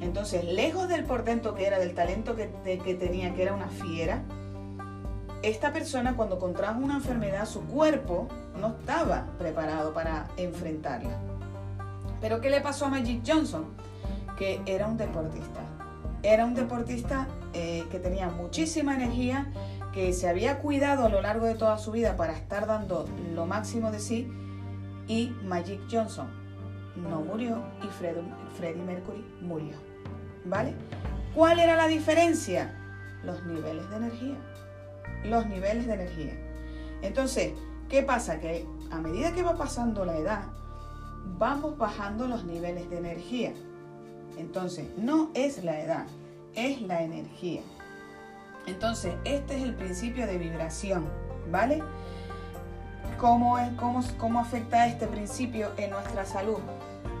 Entonces, 0.00 0.44
lejos 0.44 0.88
del 0.88 1.04
portento 1.04 1.54
que 1.54 1.66
era, 1.66 1.78
del 1.78 1.94
talento 1.94 2.34
que, 2.34 2.50
que 2.84 2.94
tenía, 2.94 3.34
que 3.34 3.42
era 3.42 3.54
una 3.54 3.68
fiera, 3.68 4.22
esta 5.42 5.72
persona 5.72 6.16
cuando 6.16 6.40
contrajo 6.40 6.80
una 6.80 6.96
enfermedad, 6.96 7.46
su 7.46 7.62
cuerpo 7.62 8.26
no 8.60 8.74
estaba 8.80 9.26
preparado 9.38 9.94
para 9.94 10.26
enfrentarla. 10.36 11.35
Pero 12.20 12.40
¿qué 12.40 12.50
le 12.50 12.60
pasó 12.60 12.86
a 12.86 12.88
Magic 12.88 13.22
Johnson? 13.26 13.66
Que 14.38 14.60
era 14.66 14.86
un 14.86 14.96
deportista. 14.96 15.60
Era 16.22 16.44
un 16.44 16.54
deportista 16.54 17.28
eh, 17.52 17.84
que 17.90 17.98
tenía 17.98 18.28
muchísima 18.28 18.94
energía, 18.94 19.52
que 19.92 20.12
se 20.12 20.28
había 20.28 20.58
cuidado 20.58 21.06
a 21.06 21.08
lo 21.08 21.22
largo 21.22 21.46
de 21.46 21.54
toda 21.54 21.78
su 21.78 21.92
vida 21.92 22.16
para 22.16 22.32
estar 22.32 22.66
dando 22.66 23.06
lo 23.34 23.46
máximo 23.46 23.90
de 23.90 24.00
sí 24.00 24.30
y 25.08 25.32
Magic 25.44 25.80
Johnson 25.90 26.28
no 26.96 27.20
murió 27.20 27.62
y 27.82 27.86
Freddie 27.88 28.82
Mercury 28.82 29.24
murió. 29.40 29.76
¿Vale? 30.44 30.74
¿Cuál 31.34 31.58
era 31.58 31.76
la 31.76 31.88
diferencia? 31.88 32.74
Los 33.24 33.44
niveles 33.44 33.88
de 33.90 33.96
energía. 33.96 34.36
Los 35.24 35.46
niveles 35.46 35.86
de 35.86 35.94
energía. 35.94 36.32
Entonces, 37.02 37.52
¿qué 37.88 38.02
pasa? 38.02 38.40
Que 38.40 38.66
a 38.90 38.98
medida 39.00 39.32
que 39.32 39.42
va 39.42 39.56
pasando 39.56 40.04
la 40.04 40.16
edad, 40.16 40.44
vamos 41.38 41.76
bajando 41.76 42.26
los 42.26 42.44
niveles 42.44 42.88
de 42.90 42.98
energía. 42.98 43.52
Entonces, 44.38 44.86
no 44.96 45.30
es 45.34 45.64
la 45.64 45.80
edad, 45.80 46.06
es 46.54 46.80
la 46.82 47.02
energía. 47.02 47.62
Entonces, 48.66 49.14
este 49.24 49.56
es 49.56 49.62
el 49.62 49.74
principio 49.74 50.26
de 50.26 50.38
vibración, 50.38 51.06
¿vale? 51.50 51.82
¿Cómo, 53.18 53.58
es, 53.58 53.70
cómo, 53.76 54.02
cómo 54.18 54.40
afecta 54.40 54.86
este 54.86 55.06
principio 55.06 55.70
en 55.76 55.90
nuestra 55.90 56.26
salud? 56.26 56.58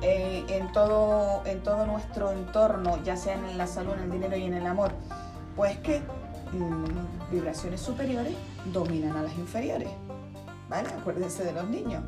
Eh, 0.02 0.44
en, 0.48 0.70
todo, 0.72 1.42
en 1.46 1.62
todo 1.62 1.86
nuestro 1.86 2.32
entorno, 2.32 3.02
ya 3.02 3.16
sea 3.16 3.34
en 3.34 3.56
la 3.56 3.66
salud, 3.66 3.94
en 3.94 4.02
el 4.02 4.10
dinero 4.10 4.36
y 4.36 4.44
en 4.44 4.54
el 4.54 4.66
amor. 4.66 4.92
Pues 5.54 5.78
que 5.78 6.00
mm, 6.52 7.32
vibraciones 7.32 7.80
superiores 7.80 8.34
dominan 8.72 9.16
a 9.16 9.22
las 9.22 9.38
inferiores, 9.38 9.88
¿vale? 10.68 10.88
Acuérdense 10.90 11.44
de 11.44 11.52
los 11.52 11.66
niños, 11.68 12.04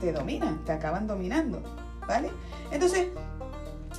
te 0.00 0.12
dominan, 0.12 0.64
te 0.64 0.72
acaban 0.72 1.06
dominando, 1.06 1.62
¿vale? 2.06 2.30
Entonces, 2.70 3.08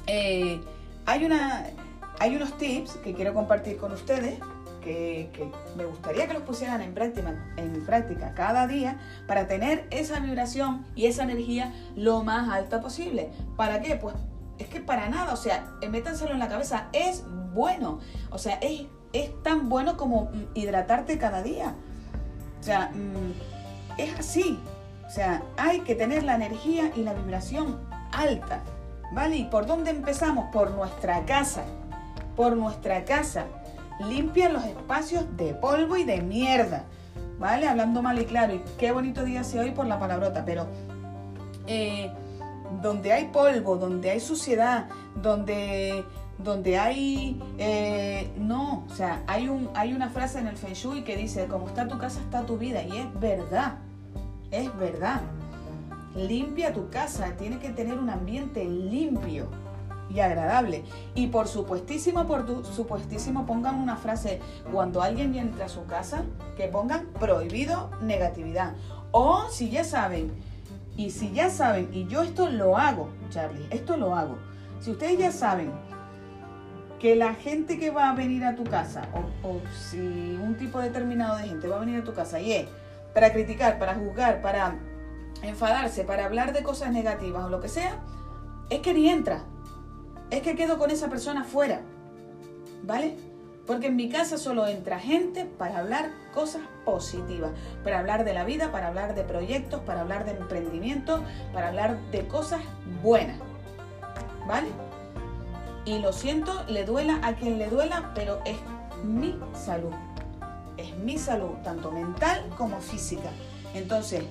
eh, 0.08 0.62
hay, 1.06 1.26
una, 1.26 1.66
hay 2.20 2.36
unos 2.36 2.58
tips 2.58 2.94
que 2.98 3.14
quiero 3.14 3.34
compartir 3.34 3.78
con 3.78 3.92
ustedes 3.92 4.40
que, 4.88 5.52
me 5.76 5.86
gustaría 5.86 6.28
que 6.28 6.34
los 6.34 6.44
pusieran 6.44 6.82
en 6.82 6.94
práctica, 6.94 7.34
en 7.58 7.86
práctica 7.86 8.34
cada 8.34 8.68
día 8.68 8.98
para 9.28 9.48
tener 9.48 9.86
esa 9.92 10.20
vibración 10.20 10.86
y 10.96 11.08
esa 11.08 11.24
energía 11.24 11.74
lo 11.96 12.24
más 12.24 12.50
alta 12.50 12.82
posible. 12.82 13.30
¿Para 13.56 13.82
qué? 13.82 13.96
Pues 13.96 14.16
es 14.58 14.68
que 14.68 14.80
para 14.80 15.10
nada, 15.10 15.34
o 15.34 15.38
sea, 15.38 15.68
eh, 15.82 15.90
métanselo 15.90 16.32
en 16.32 16.40
la 16.40 16.48
cabeza, 16.48 16.88
es 16.94 17.24
bueno, 17.54 18.00
o 18.32 18.38
sea, 18.38 18.56
es, 18.62 18.86
es 19.14 19.44
tan 19.44 19.70
bueno 19.70 19.98
como 19.98 20.26
mm, 20.26 20.46
hidratarte 20.56 21.18
cada 21.18 21.44
día. 21.44 21.76
O 22.60 22.64
sea, 22.64 22.92
mm, 22.94 24.00
es 24.00 24.20
así. 24.20 24.60
O 25.08 25.10
sea, 25.10 25.42
hay 25.58 25.80
que 25.82 25.96
tener 25.96 26.24
la 26.24 26.36
energía 26.36 26.92
y 26.96 27.04
la 27.04 27.14
vibración 27.14 27.80
alta. 28.12 28.62
¿Vale? 29.14 29.38
¿Y 29.38 29.46
por 29.46 29.66
dónde 29.66 29.92
empezamos? 29.92 30.46
Por 30.52 30.72
nuestra 30.72 31.26
casa. 31.26 31.64
Por 32.36 32.56
nuestra 32.58 33.06
casa 33.06 33.46
limpia 34.00 34.50
los 34.50 34.64
espacios 34.66 35.26
de 35.38 35.54
polvo 35.54 35.98
y 35.98 36.04
de 36.04 36.22
mierda. 36.22 36.84
¿Vale? 37.40 37.68
Hablando 37.68 38.02
mal 38.02 38.20
y 38.20 38.26
claro. 38.26 38.54
Y 38.54 38.62
qué 38.78 38.92
bonito 38.92 39.24
día 39.24 39.44
se 39.44 39.60
hoy 39.60 39.72
por 39.72 39.86
la 39.86 40.00
palabrota, 40.00 40.44
pero 40.44 40.68
eh, 41.68 42.12
donde 42.82 43.14
hay 43.14 43.26
polvo, 43.26 43.78
donde 43.78 44.10
hay 44.10 44.20
suciedad, 44.20 44.88
donde, 45.16 46.04
donde 46.38 46.78
hay... 46.78 47.42
Eh, 47.58 48.32
no, 48.38 48.86
o 48.90 48.96
sea, 48.96 49.24
hay, 49.28 49.50
un, 49.50 49.70
hay 49.76 49.94
una 49.94 50.10
frase 50.10 50.40
en 50.40 50.48
el 50.48 50.58
Feng 50.58 50.74
Shui 50.74 51.04
que 51.04 51.16
dice, 51.16 51.46
como 51.46 51.68
está 51.68 51.88
tu 51.88 51.98
casa, 51.98 52.20
está 52.22 52.46
tu 52.46 52.58
vida. 52.58 52.82
Y 52.82 52.98
es 52.98 53.20
verdad, 53.20 53.78
es 54.52 54.76
verdad. 54.78 55.22
Limpia 56.16 56.74
tu 56.74 56.90
casa, 56.90 57.36
tiene 57.38 57.60
que 57.60 57.70
tener 57.70 57.98
un 57.98 58.10
ambiente 58.10 58.66
limpio 58.66 59.48
y 60.10 60.20
agradable. 60.20 60.84
Y 61.16 61.28
por 61.28 61.48
supuestísimo, 61.48 62.26
por 62.26 62.46
supuestísimo, 62.66 63.46
pongan 63.46 63.76
una 63.76 63.98
frase 63.98 64.40
cuando 64.72 65.02
alguien 65.02 65.36
entra 65.36 65.66
a 65.66 65.70
su 65.70 65.86
casa, 65.86 66.24
que 66.56 66.68
pongan 66.68 67.08
prohibido 67.20 67.92
negatividad. 68.02 68.74
O 69.12 69.48
si 69.50 69.70
ya 69.70 69.84
saben, 69.84 70.32
y 70.96 71.12
si 71.12 71.32
ya 71.32 71.50
saben, 71.50 71.90
y 71.94 72.08
yo 72.08 72.24
esto 72.24 72.50
lo 72.50 72.78
hago, 72.78 73.10
Charlie, 73.30 73.68
esto 73.70 73.98
lo 73.98 74.16
hago. 74.16 74.38
Si 74.80 74.92
ustedes 74.92 75.20
ya 75.20 75.32
saben 75.32 75.72
que 77.00 77.16
la 77.16 77.36
gente 77.36 77.78
que 77.78 77.92
va 77.92 78.10
a 78.10 78.16
venir 78.16 78.44
a 78.44 78.56
tu 78.56 78.64
casa, 78.64 79.08
o, 79.14 79.48
o 79.48 79.62
si 79.72 80.00
un 80.00 80.56
tipo 80.58 80.80
determinado 80.80 81.38
de 81.38 81.44
gente 81.44 81.68
va 81.68 81.78
a 81.78 81.80
venir 81.80 82.02
a 82.02 82.04
tu 82.04 82.14
casa 82.14 82.40
y 82.40 82.54
es 82.54 82.68
para 83.18 83.34
criticar, 83.34 83.80
para 83.80 83.96
juzgar, 83.96 84.44
para 84.44 84.76
enfadarse, 85.42 86.04
para 86.04 86.26
hablar 86.26 86.54
de 86.54 86.62
cosas 86.62 86.92
negativas 86.92 87.46
o 87.46 87.50
lo 87.50 87.60
que 87.60 87.68
sea, 87.68 87.98
es 88.70 88.82
que 88.82 88.94
ni 88.94 89.10
entra 89.10 89.42
es 90.30 90.44
que 90.44 90.56
quedo 90.56 90.78
con 90.78 90.92
esa 90.92 91.10
persona 91.10 91.44
fuera, 91.44 91.82
¿vale? 92.84 93.18
Porque 93.66 93.88
en 93.88 93.96
mi 93.96 94.08
casa 94.08 94.38
solo 94.38 94.68
entra 94.68 95.00
gente 95.00 95.46
para 95.46 95.80
hablar 95.80 96.12
cosas 96.32 96.62
positivas, 96.86 97.54
para 97.84 97.98
hablar 97.98 98.24
de 98.24 98.36
la 98.36 98.44
vida, 98.44 98.72
para 98.72 98.90
hablar 98.90 99.16
de 99.16 99.24
proyectos, 99.24 99.82
para 99.82 100.02
hablar 100.02 100.24
de 100.24 100.34
emprendimiento, 100.34 101.24
para 101.54 101.70
hablar 101.70 102.00
de 102.12 102.28
cosas 102.28 102.62
buenas, 103.02 103.40
¿vale? 104.46 104.68
Y 105.86 105.98
lo 105.98 106.14
siento, 106.14 106.54
le 106.68 106.86
duela 106.86 107.20
a 107.24 107.34
quien 107.34 107.58
le 107.58 107.68
duela, 107.68 108.12
pero 108.14 108.42
es 108.46 108.58
mi 109.04 109.40
salud. 109.56 110.07
Es 110.78 110.96
mi 110.98 111.18
salud, 111.18 111.52
tanto 111.64 111.92
mental 111.92 112.50
como 112.58 112.80
física. 112.80 113.30
Entonces, 113.74 114.24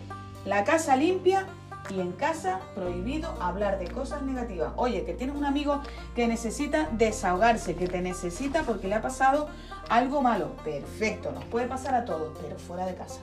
la 0.45 0.65
casa 0.65 0.97
limpia 0.97 1.47
y 1.91 2.01
en 2.01 2.13
casa 2.13 2.61
prohibido 2.75 3.31
hablar 3.41 3.79
de 3.79 3.89
cosas 3.89 4.23
negativas. 4.23 4.73
Oye, 4.77 5.05
que 5.05 5.15
tienes 5.15 5.37
un 5.37 5.45
amigo 5.45 5.83
que 6.15 6.27
necesita 6.27 6.89
desahogarse, 6.93 7.75
que 7.77 7.87
te 7.87 8.01
necesita 8.01 8.63
porque 8.63 8.89
le 8.89 8.97
ha 8.97 9.03
pasado 9.03 9.49
algo 9.89 10.23
malo. 10.23 10.57
Perfecto, 10.65 11.33
nos 11.33 11.45
puede 11.45 11.67
pasar 11.67 11.95
a 11.95 12.05
todos, 12.05 12.37
pero 12.41 12.59
fuera 12.59 12.87
de 12.87 12.95
casa. 12.95 13.21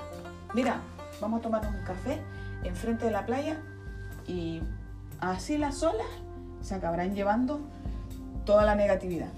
Mira, 0.54 0.82
vamos 1.20 1.40
a 1.40 1.44
tomarnos 1.44 1.74
un 1.74 1.84
café 1.84 2.22
enfrente 2.64 3.06
de 3.06 3.12
la 3.12 3.26
playa 3.26 3.60
y 4.28 4.62
así 5.20 5.58
las 5.58 5.84
olas 5.84 6.08
se 6.62 6.76
acabarán 6.76 7.16
llevando 7.16 7.62
toda 8.46 8.66
la 8.66 8.76
negatividad. 8.76 9.30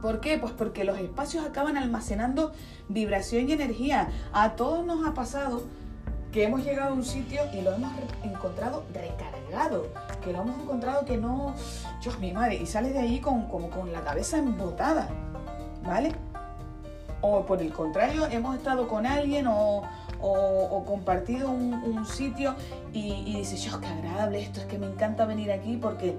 ¿Por 0.00 0.20
qué? 0.20 0.38
Pues 0.38 0.52
porque 0.52 0.84
los 0.84 0.98
espacios 0.98 1.44
acaban 1.44 1.76
almacenando 1.76 2.52
vibración 2.88 3.48
y 3.48 3.52
energía. 3.52 4.08
A 4.32 4.56
todos 4.56 4.84
nos 4.84 5.06
ha 5.06 5.14
pasado 5.14 5.62
que 6.32 6.44
hemos 6.44 6.64
llegado 6.64 6.90
a 6.90 6.94
un 6.94 7.04
sitio 7.04 7.42
y 7.52 7.60
lo 7.60 7.74
hemos 7.74 7.92
encontrado 8.22 8.84
recargado, 8.94 9.88
que 10.22 10.32
lo 10.32 10.42
hemos 10.42 10.60
encontrado 10.60 11.04
que 11.04 11.16
no, 11.16 11.54
Dios 12.02 12.18
mi 12.20 12.32
madre, 12.32 12.56
y 12.56 12.66
sales 12.66 12.94
de 12.94 13.00
ahí 13.00 13.20
con, 13.20 13.48
como 13.48 13.68
con 13.68 13.92
la 13.92 14.02
cabeza 14.02 14.38
embotada, 14.38 15.08
¿vale? 15.84 16.12
O 17.20 17.44
por 17.44 17.60
el 17.60 17.72
contrario, 17.72 18.26
hemos 18.30 18.56
estado 18.56 18.86
con 18.86 19.06
alguien 19.06 19.46
o, 19.48 19.82
o, 20.20 20.84
compartido 20.86 21.50
un, 21.50 22.06
sitio 22.06 22.54
y, 22.92 23.12
y 23.26 23.36
dices, 23.36 23.62
yo, 23.62 23.80
qué 23.80 23.86
agradable 23.88 24.40
esto, 24.40 24.60
es 24.60 24.66
que 24.66 24.78
me 24.78 24.86
encanta 24.86 25.26
venir 25.26 25.52
aquí 25.52 25.76
porque 25.76 26.16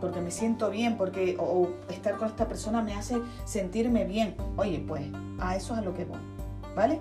porque 0.00 0.20
me 0.20 0.30
siento 0.30 0.70
bien, 0.70 0.96
porque 0.96 1.36
o, 1.38 1.68
estar 1.88 2.16
con 2.16 2.28
esta 2.28 2.48
persona 2.48 2.82
me 2.82 2.94
hace 2.94 3.20
sentirme 3.44 4.04
bien. 4.04 4.34
Oye, 4.56 4.84
pues 4.86 5.04
a 5.38 5.56
eso 5.56 5.74
es 5.74 5.80
a 5.80 5.82
lo 5.82 5.94
que 5.94 6.04
voy, 6.04 6.18
¿vale? 6.74 7.00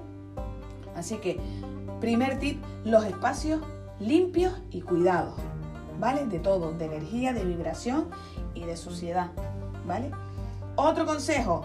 Así 0.95 1.17
que, 1.17 1.39
primer 1.99 2.39
tip, 2.39 2.61
los 2.83 3.05
espacios 3.05 3.61
limpios 3.99 4.53
y 4.71 4.81
cuidados, 4.81 5.35
¿vale? 5.99 6.25
De 6.25 6.39
todo, 6.39 6.73
de 6.73 6.85
energía, 6.85 7.33
de 7.33 7.43
vibración 7.45 8.07
y 8.53 8.63
de 8.63 8.77
suciedad, 8.77 9.31
¿vale? 9.85 10.11
Otro 10.75 11.05
consejo, 11.05 11.63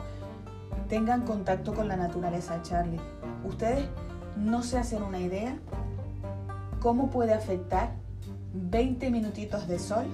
tengan 0.88 1.22
contacto 1.22 1.74
con 1.74 1.88
la 1.88 1.96
naturaleza, 1.96 2.60
Charlie. 2.62 3.00
Ustedes 3.44 3.86
no 4.36 4.62
se 4.62 4.78
hacen 4.78 5.02
una 5.02 5.20
idea 5.20 5.56
cómo 6.80 7.10
puede 7.10 7.32
afectar 7.32 7.92
20 8.52 9.10
minutitos 9.10 9.66
de 9.68 9.78
sol 9.78 10.04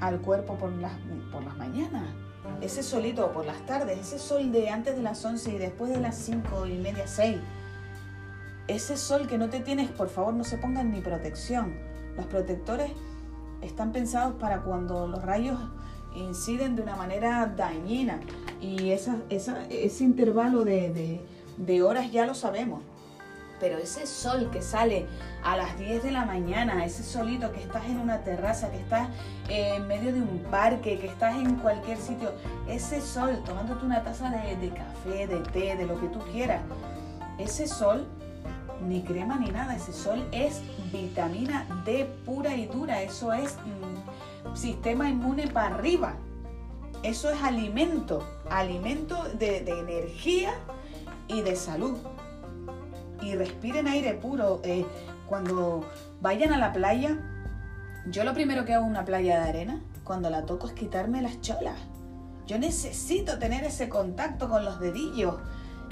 al 0.00 0.20
cuerpo 0.20 0.54
por 0.54 0.70
las, 0.72 0.92
por 1.32 1.42
las 1.44 1.56
mañanas. 1.56 2.04
Ese 2.60 2.82
solito 2.82 3.32
por 3.32 3.44
las 3.44 3.64
tardes, 3.66 3.98
ese 3.98 4.18
sol 4.18 4.52
de 4.52 4.70
antes 4.70 4.96
de 4.96 5.02
las 5.02 5.24
11 5.24 5.54
y 5.54 5.58
después 5.58 5.90
de 5.90 6.00
las 6.00 6.16
5 6.16 6.66
y 6.66 6.78
media, 6.78 7.06
6. 7.06 7.38
Ese 8.68 8.96
sol 8.96 9.26
que 9.26 9.38
no 9.38 9.48
te 9.48 9.60
tienes, 9.60 9.90
por 9.90 10.08
favor, 10.08 10.34
no 10.34 10.44
se 10.44 10.56
pongan 10.58 10.90
ni 10.90 11.00
protección. 11.00 11.74
Los 12.16 12.26
protectores 12.26 12.92
están 13.62 13.92
pensados 13.92 14.34
para 14.36 14.62
cuando 14.62 15.06
los 15.06 15.22
rayos 15.22 15.58
inciden 16.14 16.76
de 16.76 16.82
una 16.82 16.96
manera 16.96 17.46
dañina. 17.46 18.20
Y 18.60 18.90
esa, 18.90 19.16
ese 19.28 20.04
intervalo 20.04 20.64
de, 20.64 21.20
de 21.56 21.82
horas 21.82 22.10
ya 22.10 22.26
lo 22.26 22.34
sabemos. 22.34 22.82
Pero 23.58 23.78
ese 23.78 24.06
sol 24.06 24.50
que 24.50 24.60
sale 24.60 25.06
a 25.42 25.56
las 25.56 25.78
10 25.78 26.02
de 26.02 26.10
la 26.10 26.24
mañana, 26.26 26.84
ese 26.84 27.02
solito 27.02 27.52
que 27.52 27.62
estás 27.62 27.86
en 27.86 27.98
una 27.98 28.22
terraza, 28.22 28.70
que 28.70 28.78
estás 28.78 29.08
en 29.48 29.86
medio 29.86 30.12
de 30.12 30.20
un 30.20 30.40
parque, 30.50 30.98
que 30.98 31.06
estás 31.06 31.36
en 31.36 31.56
cualquier 31.56 31.98
sitio, 31.98 32.32
ese 32.68 33.00
sol 33.00 33.42
tomándote 33.44 33.86
una 33.86 34.02
taza 34.02 34.30
de, 34.30 34.68
café, 34.70 35.26
de 35.26 35.38
té, 35.52 35.76
de 35.76 35.86
lo 35.86 35.98
que 36.00 36.08
tú 36.08 36.18
quieras, 36.32 36.62
ese 37.38 37.66
sol, 37.66 38.06
ni 38.86 39.02
crema 39.02 39.38
ni 39.38 39.50
nada, 39.50 39.74
ese 39.74 39.92
sol 39.92 40.26
es 40.32 40.60
vitamina 40.92 41.66
D 41.86 42.04
pura 42.26 42.54
y 42.54 42.66
dura, 42.66 43.02
eso 43.02 43.32
es 43.32 43.54
mm, 43.54 44.54
sistema 44.54 45.08
inmune 45.08 45.48
para 45.48 45.74
arriba, 45.74 46.14
eso 47.02 47.30
es 47.30 47.42
alimento, 47.42 48.22
alimento 48.50 49.22
de 49.38 49.58
energía 49.58 50.52
y 51.28 51.40
de 51.40 51.56
salud 51.56 51.96
y 53.26 53.34
respiren 53.34 53.88
aire 53.88 54.14
puro. 54.14 54.60
Eh, 54.64 54.86
cuando 55.28 55.84
vayan 56.20 56.52
a 56.52 56.58
la 56.58 56.72
playa, 56.72 57.18
yo 58.06 58.24
lo 58.24 58.32
primero 58.34 58.64
que 58.64 58.74
hago 58.74 58.84
en 58.84 58.90
una 58.90 59.04
playa 59.04 59.40
de 59.40 59.48
arena, 59.48 59.80
cuando 60.04 60.30
la 60.30 60.46
toco, 60.46 60.68
es 60.68 60.72
quitarme 60.72 61.20
las 61.22 61.40
cholas. 61.40 61.78
Yo 62.46 62.58
necesito 62.58 63.38
tener 63.38 63.64
ese 63.64 63.88
contacto 63.88 64.48
con 64.48 64.64
los 64.64 64.78
dedillos. 64.78 65.34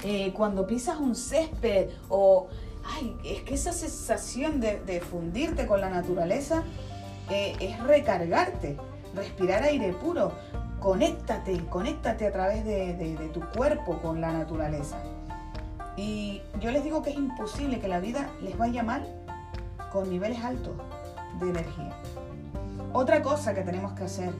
Eh, 0.03 0.31
cuando 0.33 0.65
pisas 0.65 0.97
un 0.97 1.15
césped 1.15 1.89
o... 2.09 2.47
Ay, 2.87 3.17
es 3.25 3.41
que 3.41 3.55
esa 3.55 3.73
sensación 3.73 4.61
de, 4.61 5.01
fundirte 5.01 5.65
con 5.65 5.81
la 5.81 5.89
naturaleza 5.89 6.61
eh, 7.31 7.55
es 7.59 7.81
recargarte, 7.83 8.77
respirar 9.15 9.63
aire 9.63 9.91
puro. 9.91 10.31
Conéctate, 10.79 11.65
conéctate 11.65 12.27
a 12.27 12.31
través 12.31 12.63
de 12.63 13.29
tu 13.33 13.41
cuerpo 13.49 13.97
con 14.03 14.21
la 14.21 14.31
naturaleza. 14.31 14.99
Y 15.97 16.41
yo 16.59 16.71
les 16.71 16.83
digo 16.83 17.01
que 17.01 17.11
es 17.11 17.15
imposible 17.15 17.79
que 17.79 17.87
la 17.87 17.99
vida 17.99 18.29
les 18.41 18.57
vaya 18.57 18.83
mal 18.83 19.05
con 19.91 20.09
niveles 20.09 20.43
altos 20.43 20.73
de 21.39 21.49
energía. 21.49 21.93
Otra 22.91 23.21
cosa 23.21 23.53
que 23.53 23.61
tenemos 23.61 23.93
que 23.93 24.03
hacer, 24.03 24.33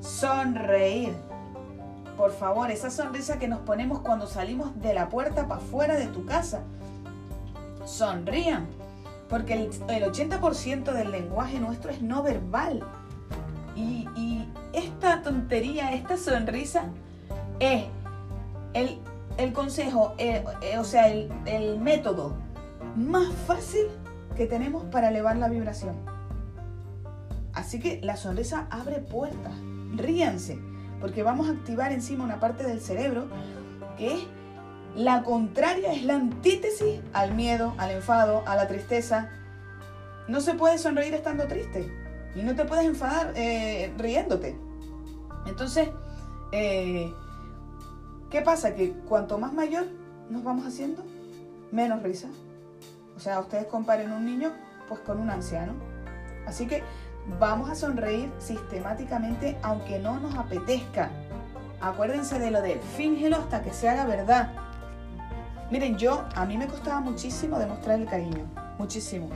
sonreír. 0.00 1.14
Por 2.16 2.32
favor, 2.32 2.70
esa 2.70 2.90
sonrisa 2.90 3.38
que 3.38 3.48
nos 3.48 3.60
ponemos 3.60 4.00
cuando 4.00 4.26
salimos 4.26 4.78
de 4.80 4.94
la 4.94 5.08
puerta 5.08 5.46
para 5.46 5.60
afuera 5.60 5.94
de 5.96 6.06
tu 6.06 6.24
casa. 6.24 6.62
Sonrían, 7.84 8.66
porque 9.28 9.54
el, 9.54 9.70
80% 9.70 10.92
del 10.92 11.10
lenguaje 11.10 11.58
nuestro 11.58 11.90
es 11.90 12.00
no 12.00 12.22
verbal. 12.22 12.82
Y, 13.74 14.08
y 14.16 14.48
esta 14.72 15.22
tontería, 15.22 15.92
esta 15.92 16.16
sonrisa 16.16 16.84
es 17.58 17.84
el 18.74 18.98
el 19.38 19.52
consejo, 19.52 20.14
eh, 20.18 20.44
eh, 20.62 20.78
o 20.78 20.84
sea, 20.84 21.08
el, 21.08 21.78
método 21.80 22.36
más 22.96 23.32
fácil 23.46 23.86
que 24.36 24.46
tenemos 24.46 24.84
para 24.84 25.08
elevar 25.08 25.36
la 25.36 25.48
vibración. 25.48 25.96
Así 27.54 27.78
que 27.78 28.00
la 28.02 28.16
sonrisa 28.16 28.66
abre 28.70 28.98
puertas. 28.98 29.52
Ríanse, 29.94 30.58
porque 31.00 31.22
vamos 31.22 31.48
a 31.48 31.52
activar 31.52 31.92
encima 31.92 32.24
una 32.24 32.40
parte 32.40 32.64
del 32.64 32.80
cerebro 32.80 33.26
que 33.98 34.14
es 34.14 34.26
la 34.96 35.22
contraria, 35.22 35.92
es 35.92 36.04
la 36.04 36.14
antítesis 36.14 37.00
al 37.12 37.34
miedo, 37.34 37.74
al 37.78 37.90
enfado, 37.90 38.42
a 38.46 38.56
la 38.56 38.68
tristeza. 38.68 39.30
No 40.28 40.40
se 40.40 40.54
puede 40.54 40.78
sonreír 40.78 41.12
estando 41.14 41.46
triste 41.46 41.90
y 42.34 42.42
no 42.42 42.54
te 42.54 42.64
puedes 42.64 42.86
enfadar 42.86 43.32
eh, 43.36 43.92
riéndote. 43.98 44.56
Entonces, 45.46 45.88
¿Qué 48.32 48.40
pasa? 48.40 48.74
Que 48.74 48.92
cuanto 48.92 49.36
más 49.36 49.52
mayor 49.52 49.84
nos 50.30 50.42
vamos 50.42 50.66
haciendo, 50.66 51.04
menos 51.70 52.02
risa. 52.02 52.28
O 53.14 53.20
sea, 53.20 53.38
ustedes 53.40 53.66
comparen 53.66 54.10
un 54.10 54.24
niño 54.24 54.52
pues 54.88 55.00
con 55.00 55.20
un 55.20 55.28
anciano. 55.28 55.74
Así 56.46 56.66
que 56.66 56.82
vamos 57.38 57.68
a 57.68 57.74
sonreír 57.74 58.32
sistemáticamente 58.38 59.58
aunque 59.62 59.98
no 59.98 60.18
nos 60.18 60.34
apetezca. 60.34 61.10
Acuérdense 61.82 62.38
de 62.38 62.50
lo 62.50 62.62
de 62.62 62.80
fíngelo 62.96 63.36
hasta 63.36 63.60
que 63.60 63.70
se 63.70 63.90
haga 63.90 64.06
verdad. 64.06 64.50
Miren, 65.70 65.98
yo, 65.98 66.24
a 66.34 66.46
mí 66.46 66.56
me 66.56 66.68
costaba 66.68 67.00
muchísimo 67.00 67.58
demostrar 67.58 68.00
el 68.00 68.06
cariño. 68.06 68.46
Muchísimo. 68.78 69.28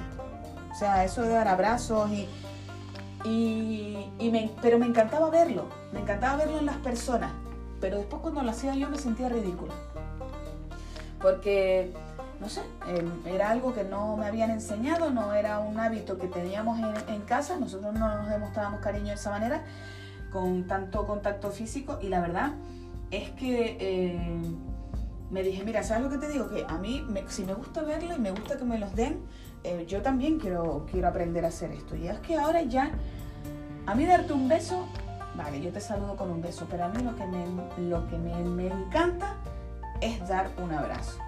O 0.70 0.74
sea, 0.74 1.04
eso 1.04 1.20
de 1.20 1.28
dar 1.28 1.48
abrazos 1.48 2.08
y... 2.10 2.26
y, 3.24 4.30
me, 4.30 4.50
pero 4.62 4.78
me 4.78 4.86
encantaba 4.86 5.28
verlo. 5.28 5.68
Me 5.92 6.00
encantaba 6.00 6.36
verlo 6.36 6.58
en 6.58 6.64
las 6.64 6.78
personas 6.78 7.30
pero 7.80 7.98
después 7.98 8.22
cuando 8.22 8.42
lo 8.42 8.50
hacía 8.50 8.74
yo 8.74 8.88
me 8.88 8.98
sentía 8.98 9.28
ridícula. 9.28 9.74
Porque, 11.20 11.92
no 12.40 12.48
sé, 12.48 12.62
em, 12.88 13.10
era 13.26 13.50
algo 13.50 13.74
que 13.74 13.84
no 13.84 14.16
me 14.16 14.26
habían 14.26 14.50
enseñado, 14.50 15.10
no 15.10 15.32
era 15.32 15.58
un 15.60 15.78
hábito 15.78 16.18
que 16.18 16.28
teníamos 16.28 16.78
en, 17.08 17.20
casa, 17.22 17.58
nosotros 17.58 17.94
no 17.94 18.08
nos 18.08 18.28
demostrábamos 18.28 18.80
cariño 18.80 19.08
de 19.08 19.14
esa 19.14 19.30
manera, 19.30 19.64
con 20.30 20.66
tanto 20.66 21.06
contacto 21.06 21.50
físico, 21.50 21.98
y 22.02 22.08
la 22.08 22.20
verdad 22.20 22.52
es 23.10 23.30
que 23.30 23.76
eh, 23.80 24.40
me 25.30 25.42
dije, 25.42 25.64
mira, 25.64 25.82
¿sabes 25.82 26.04
lo 26.04 26.10
que 26.10 26.18
te 26.18 26.28
digo? 26.28 26.48
Que 26.48 26.64
a 26.68 26.78
mí, 26.78 27.04
si 27.28 27.44
me 27.44 27.54
gusta 27.54 27.82
verlo 27.82 28.14
y 28.14 28.18
me 28.18 28.30
gusta 28.30 28.56
que 28.56 28.64
me 28.64 28.78
los 28.78 28.94
den, 28.94 29.20
eh, 29.64 29.84
yo 29.88 30.02
también 30.02 30.38
quiero, 30.38 30.86
quiero 30.90 31.08
aprender 31.08 31.44
a 31.44 31.48
hacer 31.48 31.72
esto. 31.72 31.96
Y 31.96 32.06
es 32.08 32.18
que 32.20 32.36
ahora 32.38 32.62
ya, 32.62 32.90
a 33.86 33.94
mí 33.94 34.04
darte 34.04 34.32
un 34.32 34.48
beso 34.48 34.86
Vale, 35.36 35.60
yo 35.60 35.70
te 35.70 35.80
saludo 35.80 36.16
con 36.16 36.30
un 36.30 36.40
beso, 36.40 36.66
pero 36.70 36.84
a 36.84 36.88
mí 36.88 37.02
lo 37.02 37.14
que 37.14 37.26
me, 37.26 37.44
lo 37.88 38.08
que 38.08 38.16
me, 38.16 38.66
encanta 38.66 39.34
es 40.00 40.26
dar 40.26 40.48
un 40.62 40.72
abrazo. 40.72 41.18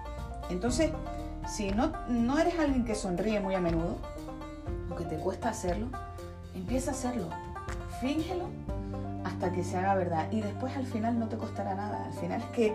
Entonces, 0.49 0.91
si 1.47 1.69
no, 1.71 1.93
no 2.07 2.39
eres 2.39 2.57
alguien 2.57 2.85
que 2.85 2.95
sonríe 2.95 3.39
muy 3.39 3.53
a 3.53 3.59
menudo, 3.59 3.97
o 4.91 4.95
que 4.95 5.03
te 5.03 5.17
cuesta 5.17 5.49
hacerlo, 5.49 5.87
empieza 6.55 6.91
a 6.91 6.93
hacerlo. 6.93 7.29
Fíngelo 8.01 8.45
hasta 9.25 9.51
que 9.51 9.63
se 9.63 9.77
haga 9.77 9.93
verdad. 9.93 10.31
Y 10.31 10.41
después 10.41 10.75
al 10.75 10.85
final 10.85 11.19
no 11.19 11.27
te 11.27 11.37
costará 11.37 11.75
nada. 11.75 12.05
Al 12.05 12.13
final 12.13 12.41
es 12.41 12.47
que 12.47 12.73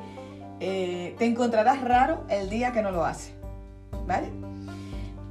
eh, 0.60 1.16
te 1.18 1.26
encontrarás 1.26 1.80
raro 1.82 2.24
el 2.28 2.48
día 2.48 2.72
que 2.72 2.82
no 2.82 2.92
lo 2.92 3.04
hace. 3.04 3.34
¿Vale? 4.06 4.30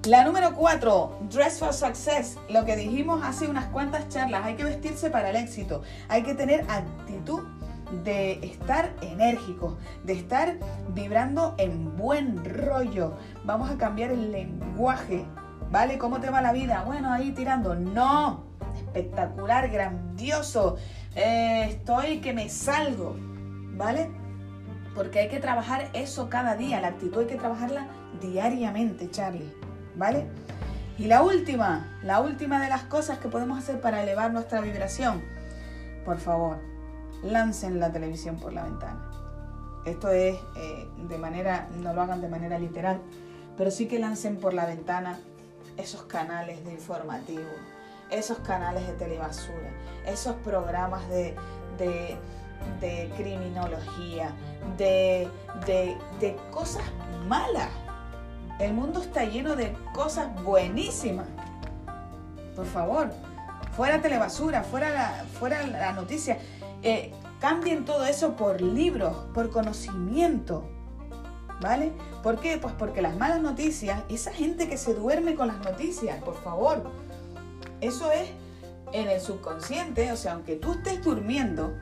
La 0.05 0.25
número 0.25 0.53
4, 0.53 1.19
Dress 1.31 1.59
for 1.59 1.73
Success. 1.73 2.37
Lo 2.49 2.65
que 2.65 2.75
dijimos 2.75 3.21
hace 3.23 3.47
unas 3.47 3.67
cuantas 3.67 4.09
charlas, 4.09 4.43
hay 4.43 4.55
que 4.55 4.65
vestirse 4.65 5.09
para 5.09 5.29
el 5.29 5.37
éxito, 5.37 5.81
hay 6.09 6.23
que 6.23 6.33
tener 6.33 6.69
actitud 6.69 7.43
de 8.03 8.33
estar 8.45 8.93
enérgico, 9.01 9.77
de 10.03 10.11
estar 10.11 10.57
vibrando 10.89 11.55
en 11.57 11.95
buen 11.95 12.43
rollo. 12.43 13.13
Vamos 13.45 13.71
a 13.71 13.77
cambiar 13.77 14.11
el 14.11 14.33
lenguaje, 14.33 15.23
¿vale? 15.71 15.97
¿Cómo 15.97 16.19
te 16.19 16.29
va 16.29 16.41
la 16.41 16.51
vida? 16.51 16.83
Bueno, 16.85 17.09
ahí 17.09 17.31
tirando. 17.31 17.73
No, 17.73 18.43
espectacular, 18.75 19.69
grandioso. 19.69 20.75
Eh, 21.15 21.67
estoy 21.69 22.19
que 22.19 22.33
me 22.33 22.49
salgo, 22.49 23.15
¿vale? 23.77 24.11
Porque 24.95 25.19
hay 25.19 25.29
que 25.29 25.39
trabajar 25.39 25.89
eso 25.93 26.29
cada 26.29 26.57
día, 26.57 26.81
la 26.81 26.89
actitud 26.89 27.21
hay 27.21 27.27
que 27.27 27.37
trabajarla 27.37 27.87
diariamente, 28.19 29.09
Charlie. 29.09 29.62
¿Vale? 29.95 30.25
Y 30.97 31.05
la 31.05 31.23
última, 31.23 31.99
la 32.03 32.21
última 32.21 32.61
de 32.61 32.69
las 32.69 32.83
cosas 32.83 33.17
que 33.17 33.27
podemos 33.27 33.57
hacer 33.57 33.81
para 33.81 34.03
elevar 34.03 34.31
nuestra 34.31 34.61
vibración, 34.61 35.23
por 36.05 36.19
favor, 36.19 36.59
lancen 37.23 37.79
la 37.79 37.91
televisión 37.91 38.37
por 38.37 38.53
la 38.53 38.63
ventana. 38.63 39.09
Esto 39.85 40.09
es 40.09 40.37
eh, 40.55 40.87
de 41.09 41.17
manera, 41.17 41.67
no 41.81 41.93
lo 41.93 42.01
hagan 42.01 42.21
de 42.21 42.29
manera 42.29 42.59
literal, 42.59 43.01
pero 43.57 43.71
sí 43.71 43.87
que 43.87 43.99
lancen 43.99 44.37
por 44.37 44.53
la 44.53 44.65
ventana 44.65 45.19
esos 45.77 46.03
canales 46.03 46.63
de 46.63 46.73
informativo, 46.73 47.49
esos 48.11 48.37
canales 48.39 48.85
de 48.87 48.93
telebasura, 48.93 49.71
esos 50.05 50.35
programas 50.37 51.07
de, 51.09 51.35
de, 51.77 53.09
criminología, 53.17 54.31
de, 54.77 55.27
de 55.65 56.37
cosas 56.51 56.83
malas. 57.27 57.69
El 58.63 58.73
mundo 58.73 59.01
está 59.01 59.25
lleno 59.25 59.57
de 59.57 59.75
cosas 59.93 60.41
buenísimas. 60.41 61.27
Por 62.55 62.65
favor, 62.65 63.11
fuera 63.75 64.01
telebasura, 64.01 64.63
fuera 64.63 64.89
la, 64.89 65.25
fuera 65.37 65.67
la 65.67 65.91
noticia. 65.91 66.37
Eh, 66.81 67.11
cambien 67.41 67.83
todo 67.83 68.05
eso 68.05 68.37
por 68.37 68.61
libros, 68.61 69.17
por 69.33 69.49
conocimiento. 69.49 70.63
¿Vale? 71.59 71.91
¿Por 72.23 72.39
qué? 72.39 72.57
Pues 72.57 72.73
porque 72.73 73.01
las 73.01 73.17
malas 73.17 73.41
noticias, 73.41 74.01
esa 74.07 74.31
gente 74.31 74.69
que 74.69 74.77
se 74.77 74.93
duerme 74.93 75.35
con 75.35 75.49
las 75.49 75.59
noticias, 75.59 76.23
por 76.23 76.41
favor, 76.41 76.89
eso 77.81 78.13
es 78.13 78.29
en 78.93 79.09
el 79.09 79.19
subconsciente, 79.19 80.09
o 80.13 80.15
sea, 80.15 80.33
aunque 80.33 80.55
tú 80.55 80.71
estés 80.71 81.03
durmiendo, 81.03 81.73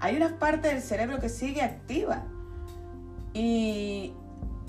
hay 0.00 0.16
una 0.16 0.38
parte 0.38 0.68
del 0.68 0.82
cerebro 0.82 1.18
que 1.18 1.30
sigue 1.30 1.62
activa. 1.62 2.24
Y 3.32 4.12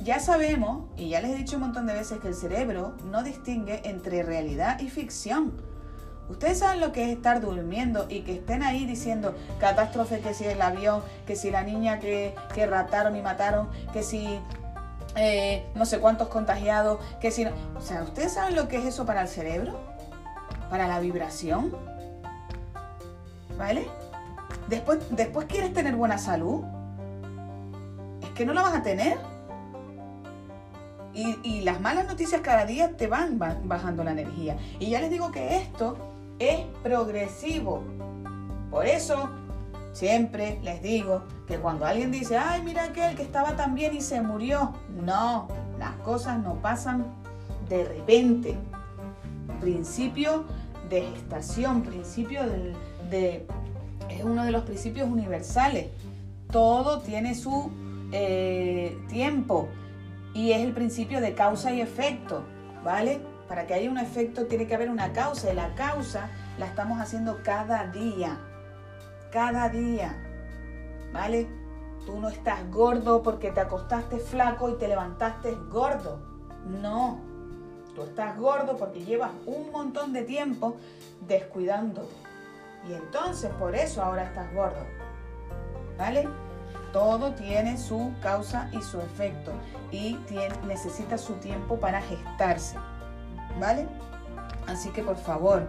ya 0.03 0.19
sabemos, 0.19 0.89
y 0.97 1.09
ya 1.09 1.21
les 1.21 1.31
he 1.31 1.35
dicho 1.35 1.55
un 1.55 1.63
montón 1.63 1.85
de 1.87 1.93
veces, 1.93 2.19
que 2.19 2.27
el 2.27 2.35
cerebro 2.35 2.95
no 3.05 3.23
distingue 3.23 3.81
entre 3.89 4.23
realidad 4.23 4.79
y 4.79 4.89
ficción. 4.89 5.53
Ustedes 6.29 6.59
saben 6.59 6.79
lo 6.79 6.91
que 6.91 7.03
es 7.03 7.09
estar 7.09 7.41
durmiendo 7.41 8.05
y 8.09 8.21
que 8.21 8.35
estén 8.35 8.63
ahí 8.63 8.85
diciendo 8.85 9.35
catástrofe, 9.59 10.21
que 10.21 10.33
si 10.33 10.45
el 10.45 10.61
avión, 10.61 11.01
que 11.27 11.35
si 11.35 11.51
la 11.51 11.63
niña 11.63 11.99
que, 11.99 12.33
que 12.53 12.65
rataron 12.65 13.15
y 13.17 13.21
mataron, 13.21 13.69
que 13.91 14.01
si 14.01 14.39
eh, 15.15 15.65
no 15.75 15.85
sé 15.85 15.99
cuántos 15.99 16.29
contagiados, 16.29 16.99
que 17.19 17.31
si... 17.31 17.45
O 17.45 17.81
sea, 17.81 18.03
¿ustedes 18.03 18.33
saben 18.33 18.55
lo 18.55 18.67
que 18.67 18.77
es 18.77 18.85
eso 18.85 19.05
para 19.05 19.21
el 19.21 19.27
cerebro? 19.27 19.79
Para 20.69 20.87
la 20.87 20.99
vibración. 20.99 21.75
¿Vale? 23.57 23.87
Después, 24.69 24.99
después 25.09 25.47
quieres 25.47 25.73
tener 25.73 25.95
buena 25.95 26.17
salud. 26.17 26.63
Es 28.23 28.29
que 28.29 28.45
no 28.45 28.53
la 28.53 28.61
vas 28.61 28.75
a 28.75 28.83
tener. 28.83 29.17
Y, 31.13 31.61
las 31.61 31.81
malas 31.81 32.07
noticias 32.07 32.41
cada 32.41 32.65
día 32.65 32.95
te 32.95 33.07
van 33.07 33.37
bajando 33.37 34.03
la 34.03 34.11
energía. 34.11 34.57
Y 34.79 34.89
ya 34.89 35.01
les 35.01 35.09
digo 35.09 35.31
que 35.31 35.57
esto 35.57 35.97
es 36.39 36.61
progresivo. 36.83 37.83
Por 38.69 38.85
eso 38.85 39.29
siempre 39.91 40.59
les 40.63 40.81
digo 40.81 41.23
que 41.47 41.57
cuando 41.57 41.85
alguien 41.85 42.11
dice, 42.11 42.37
ay, 42.37 42.61
mira 42.63 42.85
aquel 42.85 43.15
que 43.15 43.23
estaba 43.23 43.55
tan 43.55 43.75
bien 43.75 43.95
y 43.95 44.01
se 44.01 44.21
murió, 44.21 44.73
no, 45.03 45.49
las 45.77 45.93
cosas 45.97 46.39
no 46.39 46.55
pasan 46.55 47.05
de 47.67 47.83
repente. 47.83 48.57
Principio 49.59 50.45
de 50.89 51.01
gestación, 51.01 51.83
principio 51.83 52.41
de, 53.09 53.45
es 54.09 54.23
uno 54.23 54.45
de 54.45 54.51
los 54.51 54.63
principios 54.63 55.09
universales. 55.09 55.87
Todo 56.51 57.01
tiene 57.01 57.35
su 57.35 57.69
eh, 58.11 58.97
tiempo 59.09 59.67
y 60.33 60.51
es 60.51 60.61
el 60.61 60.73
principio 60.73 61.21
de 61.21 61.33
causa 61.33 61.71
y 61.71 61.81
efecto, 61.81 62.43
¿vale? 62.83 63.21
Para 63.47 63.67
que 63.67 63.73
haya 63.73 63.89
un 63.89 63.97
efecto 63.97 64.45
tiene 64.45 64.65
que 64.65 64.75
haber 64.75 64.89
una 64.89 65.11
causa 65.11 65.51
y 65.51 65.55
la 65.55 65.75
causa 65.75 66.29
la 66.57 66.65
estamos 66.67 66.99
haciendo 66.99 67.41
cada 67.43 67.87
día. 67.87 68.37
Cada 69.31 69.69
día. 69.69 70.15
¿Vale? 71.11 71.47
Tú 72.05 72.19
no 72.19 72.29
estás 72.29 72.69
gordo 72.71 73.21
porque 73.21 73.51
te 73.51 73.59
acostaste 73.59 74.19
flaco 74.19 74.69
y 74.69 74.77
te 74.77 74.87
levantaste 74.87 75.55
gordo. 75.69 76.19
No. 76.65 77.19
Tú 77.95 78.03
estás 78.03 78.37
gordo 78.37 78.77
porque 78.77 79.03
llevas 79.03 79.31
un 79.45 79.71
montón 79.71 80.13
de 80.13 80.23
tiempo 80.23 80.77
descuidándote. 81.27 82.15
Y 82.87 82.93
entonces 82.93 83.51
por 83.59 83.75
eso 83.75 84.01
ahora 84.01 84.23
estás 84.23 84.51
gordo. 84.53 84.85
¿Vale? 85.97 86.27
Todo 86.91 87.33
tiene 87.33 87.77
su 87.77 88.11
causa 88.21 88.69
y 88.73 88.81
su 88.81 88.99
efecto 88.99 89.51
y 89.91 90.17
necesita 90.67 91.17
su 91.17 91.33
tiempo 91.35 91.79
para 91.79 92.01
gestarse. 92.01 92.77
¿vale? 93.59 93.87
Así 94.67 94.89
que 94.89 95.03
por 95.03 95.17
favor, 95.17 95.67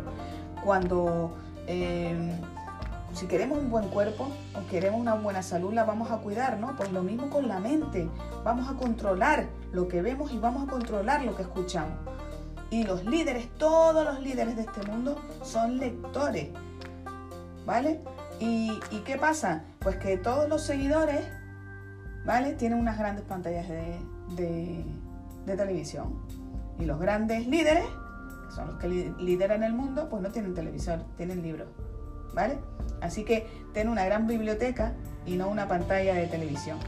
cuando 0.64 1.32
eh, 1.66 2.32
si 3.12 3.26
queremos 3.26 3.58
un 3.58 3.70
buen 3.70 3.88
cuerpo 3.88 4.28
o 4.54 4.66
queremos 4.68 5.00
una 5.00 5.14
buena 5.14 5.42
salud, 5.42 5.72
la 5.72 5.84
vamos 5.84 6.10
a 6.10 6.18
cuidar, 6.18 6.58
¿no? 6.58 6.76
Pues 6.76 6.92
lo 6.92 7.02
mismo 7.02 7.30
con 7.30 7.48
la 7.48 7.58
mente. 7.58 8.08
Vamos 8.44 8.68
a 8.68 8.74
controlar 8.74 9.48
lo 9.72 9.88
que 9.88 10.02
vemos 10.02 10.32
y 10.32 10.38
vamos 10.38 10.66
a 10.66 10.70
controlar 10.70 11.22
lo 11.24 11.34
que 11.36 11.42
escuchamos. 11.42 11.98
Y 12.70 12.84
los 12.84 13.04
líderes, 13.04 13.48
todos 13.58 14.04
los 14.04 14.20
líderes 14.20 14.56
de 14.56 14.62
este 14.62 14.82
mundo 14.90 15.20
son 15.42 15.78
lectores, 15.78 16.48
¿vale? 17.66 18.00
¿Y, 18.40 18.78
qué 19.04 19.18
pasa? 19.18 19.64
Pues 19.82 19.96
que 19.96 20.16
todos 20.16 20.48
los 20.48 20.62
seguidores, 20.62 21.26
¿vale? 22.24 22.52
Tienen 22.52 22.78
unas 22.78 22.98
grandes 22.98 23.24
pantallas 23.24 23.68
de 23.68 24.84
televisión. 25.46 26.22
Y 26.78 26.84
los 26.84 26.98
grandes 26.98 27.46
líderes, 27.46 27.84
que 28.48 28.54
son 28.54 28.66
los 28.68 28.76
que 28.76 28.88
lideran 28.88 29.62
el 29.62 29.72
mundo, 29.72 30.08
pues 30.08 30.22
no 30.22 30.30
tienen 30.30 30.54
televisor, 30.54 31.00
tienen 31.16 31.42
libros. 31.42 31.68
¿Vale? 32.34 32.58
Así 33.00 33.24
que 33.24 33.46
ten 33.74 33.88
una 33.88 34.04
gran 34.04 34.26
biblioteca 34.26 34.94
y 35.26 35.36
no 35.36 35.48
una 35.48 35.68
pantalla 35.68 36.14
de 36.14 36.26
televisión. 36.26 36.78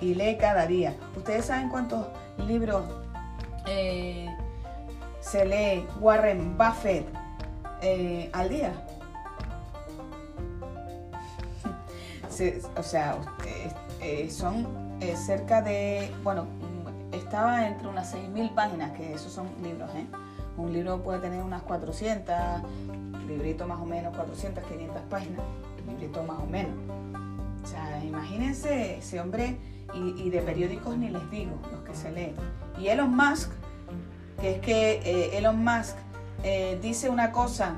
Y 0.00 0.14
lee 0.14 0.36
cada 0.38 0.66
día. 0.66 0.96
¿Ustedes 1.16 1.46
saben 1.46 1.68
cuántos 1.68 2.06
libros 2.38 2.82
eh, 3.66 4.26
se 5.20 5.44
lee 5.44 5.86
Warren 6.00 6.56
Buffett 6.58 7.06
eh, 7.82 8.30
al 8.32 8.48
día? 8.48 8.72
O 12.76 12.82
sea, 12.82 13.16
eh, 14.00 14.30
son 14.30 14.66
cerca 15.14 15.62
de, 15.62 16.12
bueno, 16.22 16.46
estaba 17.12 17.66
entre 17.66 17.88
unas 17.88 18.14
6.000 18.14 18.54
páginas, 18.54 18.92
que 18.92 19.14
esos 19.14 19.32
son 19.32 19.48
libros, 19.62 19.90
¿eh? 19.94 20.06
Un 20.56 20.72
libro 20.72 21.02
puede 21.02 21.20
tener 21.20 21.42
unas 21.42 21.62
400, 21.62 22.34
librito 23.26 23.66
más 23.66 23.80
o 23.80 23.86
menos, 23.86 24.14
400, 24.16 24.64
500 24.64 25.02
páginas, 25.08 25.40
librito 25.86 26.22
más 26.22 26.38
o 26.38 26.46
menos. 26.46 26.72
O 27.62 27.66
sea, 27.66 28.02
imagínense 28.04 28.98
ese 28.98 29.20
hombre 29.20 29.56
y, 29.94 30.30
de 30.30 30.40
periódicos 30.42 30.96
ni 30.96 31.08
les 31.08 31.30
digo, 31.30 31.52
los 31.72 31.82
que 31.82 31.94
se 31.94 32.10
leen. 32.10 32.34
Y 32.78 32.88
Elon 32.88 33.14
Musk, 33.14 33.50
que 34.40 34.56
es 34.56 34.60
que 34.60 34.92
eh, 35.04 35.38
Elon 35.38 35.62
Musk 35.64 35.96
eh, 36.42 36.78
dice 36.80 37.08
una 37.08 37.32
cosa 37.32 37.76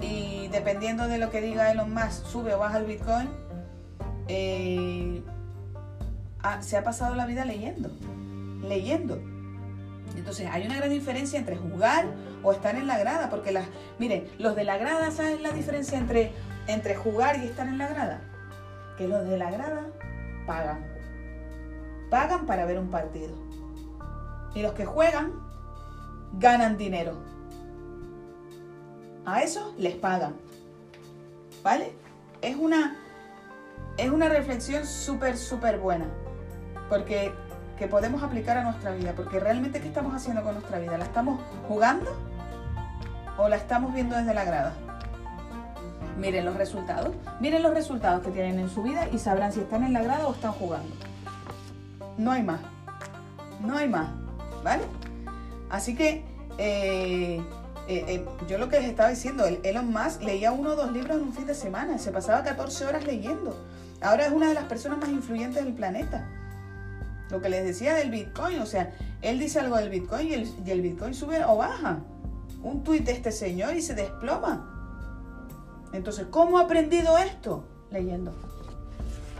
y 0.00 0.48
dependiendo 0.48 1.08
de 1.08 1.18
lo 1.18 1.30
que 1.30 1.40
diga 1.40 1.70
Elon 1.70 1.92
Musk, 1.92 2.26
sube 2.26 2.54
o 2.54 2.58
baja 2.58 2.78
el 2.78 2.86
Bitcoin, 2.86 3.28
se 6.60 6.76
ha 6.76 6.84
pasado 6.84 7.14
la 7.14 7.26
vida 7.26 7.44
leyendo 7.44 7.90
leyendo. 8.62 9.20
Entonces 10.16 10.48
hay 10.50 10.66
una 10.66 10.76
gran 10.76 10.90
diferencia 10.90 11.38
entre 11.38 11.56
jugar 11.56 12.06
o 12.42 12.52
estar 12.52 12.74
en 12.76 12.86
la 12.86 12.98
grada, 12.98 13.30
porque 13.30 13.52
las, 13.52 13.66
miren, 13.98 14.28
los 14.38 14.56
de 14.56 14.64
la 14.64 14.76
grada, 14.78 15.10
¿saben 15.10 15.42
la 15.42 15.50
diferencia 15.50 15.98
entre, 15.98 16.32
entre 16.66 16.94
jugar 16.96 17.38
y 17.42 17.46
estar 17.46 17.66
en 17.66 17.78
la 17.78 17.88
grada? 17.88 18.20
Que 18.98 19.08
los 19.08 19.26
de 19.26 19.38
la 19.38 19.50
grada 19.50 19.86
pagan. 20.46 20.84
Pagan 22.10 22.46
para 22.46 22.66
ver 22.66 22.78
un 22.78 22.90
partido. 22.90 23.34
Y 24.54 24.62
los 24.62 24.72
que 24.72 24.84
juegan 24.84 25.32
ganan 26.38 26.76
dinero. 26.76 27.22
A 29.24 29.42
eso 29.42 29.74
les 29.78 29.94
pagan. 29.94 30.34
¿Vale? 31.62 31.92
Es 32.42 32.56
una, 32.56 32.96
es 33.96 34.10
una 34.10 34.28
reflexión 34.28 34.86
súper, 34.86 35.36
súper 35.36 35.78
buena. 35.78 36.06
Porque 36.88 37.32
que 37.78 37.88
podemos 37.88 38.22
aplicar 38.22 38.56
a 38.58 38.62
nuestra 38.62 38.92
vida, 38.92 39.12
porque 39.16 39.40
realmente 39.40 39.80
¿qué 39.80 39.88
estamos 39.88 40.14
haciendo 40.14 40.42
con 40.42 40.54
nuestra 40.54 40.78
vida? 40.78 40.96
¿La 40.98 41.04
estamos 41.04 41.40
jugando 41.66 42.10
o 43.38 43.48
la 43.48 43.56
estamos 43.56 43.92
viendo 43.92 44.16
desde 44.16 44.34
la 44.34 44.44
grada? 44.44 44.74
Miren 46.16 46.44
los 46.44 46.56
resultados, 46.56 47.14
miren 47.40 47.62
los 47.62 47.74
resultados 47.74 48.22
que 48.22 48.30
tienen 48.30 48.58
en 48.58 48.68
su 48.68 48.82
vida 48.82 49.08
y 49.10 49.18
sabrán 49.18 49.52
si 49.52 49.60
están 49.60 49.82
en 49.82 49.94
la 49.94 50.02
grada 50.02 50.28
o 50.28 50.32
están 50.32 50.52
jugando. 50.52 50.94
No 52.18 52.30
hay 52.30 52.42
más, 52.42 52.60
no 53.60 53.76
hay 53.76 53.88
más, 53.88 54.10
¿vale? 54.62 54.84
Así 55.70 55.96
que 55.96 56.24
eh, 56.58 57.42
eh, 57.88 58.04
eh, 58.06 58.24
yo 58.46 58.58
lo 58.58 58.68
que 58.68 58.78
les 58.78 58.90
estaba 58.90 59.08
diciendo, 59.08 59.44
Elon 59.44 59.90
Musk 59.90 60.22
leía 60.22 60.52
uno 60.52 60.70
o 60.70 60.76
dos 60.76 60.92
libros 60.92 61.16
en 61.16 61.22
un 61.24 61.32
fin 61.32 61.46
de 61.46 61.54
semana, 61.54 61.98
se 61.98 62.12
pasaba 62.12 62.44
14 62.44 62.86
horas 62.86 63.04
leyendo. 63.04 63.56
Ahora 64.02 64.26
es 64.26 64.32
una 64.32 64.48
de 64.48 64.54
las 64.54 64.64
personas 64.64 64.98
más 64.98 65.10
influyentes 65.10 65.64
del 65.64 65.74
planeta. 65.74 66.28
Lo 67.30 67.40
que 67.40 67.48
les 67.48 67.64
decía 67.64 67.94
del 67.94 68.10
Bitcoin, 68.10 68.58
o 68.60 68.66
sea, 68.66 68.92
él 69.22 69.38
dice 69.38 69.60
algo 69.60 69.76
del 69.76 69.88
Bitcoin 69.88 70.28
y 70.28 70.70
el, 70.70 70.82
Bitcoin 70.82 71.14
sube 71.14 71.44
o 71.44 71.56
baja. 71.56 72.00
Un 72.62 72.84
tuit 72.84 73.04
de 73.04 73.12
este 73.12 73.32
señor 73.32 73.74
y 73.74 73.82
se 73.82 73.94
desploma. 73.94 74.68
Entonces, 75.92 76.26
¿cómo 76.30 76.58
ha 76.58 76.62
aprendido 76.62 77.16
esto? 77.18 77.64
Leyendo. 77.90 78.34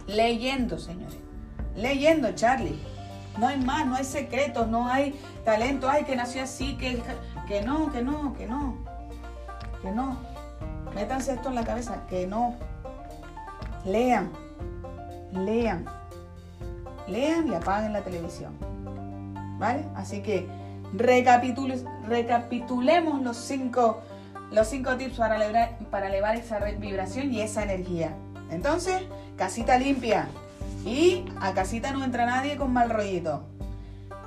Leyendo, 0.06 0.78
señores. 0.78 1.18
Leyendo, 1.76 2.32
Charlie. 2.32 2.78
No 3.38 3.48
hay 3.48 3.58
más, 3.58 3.86
no 3.86 3.96
hay 3.96 4.04
secretos, 4.04 4.68
no 4.68 4.86
hay 4.86 5.18
talento. 5.44 5.88
Ay, 5.88 6.04
que 6.04 6.16
nació 6.16 6.42
así, 6.42 6.76
que, 6.76 7.02
que 7.48 7.62
no, 7.62 7.92
que 7.92 8.02
no, 8.02 8.34
que 8.34 8.46
no. 8.46 8.78
Que 9.82 9.90
no. 9.90 10.18
Métanse 10.94 11.34
esto 11.34 11.48
en 11.48 11.56
la 11.56 11.64
cabeza, 11.64 12.06
que 12.08 12.26
no. 12.26 12.56
Lean. 13.84 14.41
Lean. 15.32 15.84
Lean 17.06 17.48
y 17.48 17.54
apaguen 17.54 17.92
la 17.92 18.02
televisión. 18.02 18.52
¿Vale? 19.58 19.84
Así 19.94 20.22
que 20.22 20.48
recapitulemos 20.94 23.22
los 23.22 23.36
cinco, 23.36 24.00
los 24.50 24.68
cinco 24.68 24.96
tips 24.96 25.16
para 25.16 25.36
elevar, 25.36 25.78
para 25.90 26.08
elevar 26.08 26.36
esa 26.36 26.58
vibración 26.58 27.32
y 27.32 27.40
esa 27.40 27.62
energía. 27.62 28.14
Entonces, 28.50 29.02
casita 29.36 29.78
limpia. 29.78 30.28
Y 30.84 31.24
a 31.40 31.54
casita 31.54 31.92
no 31.92 32.04
entra 32.04 32.26
nadie 32.26 32.56
con 32.56 32.72
mal 32.72 32.90
rollito. 32.90 33.44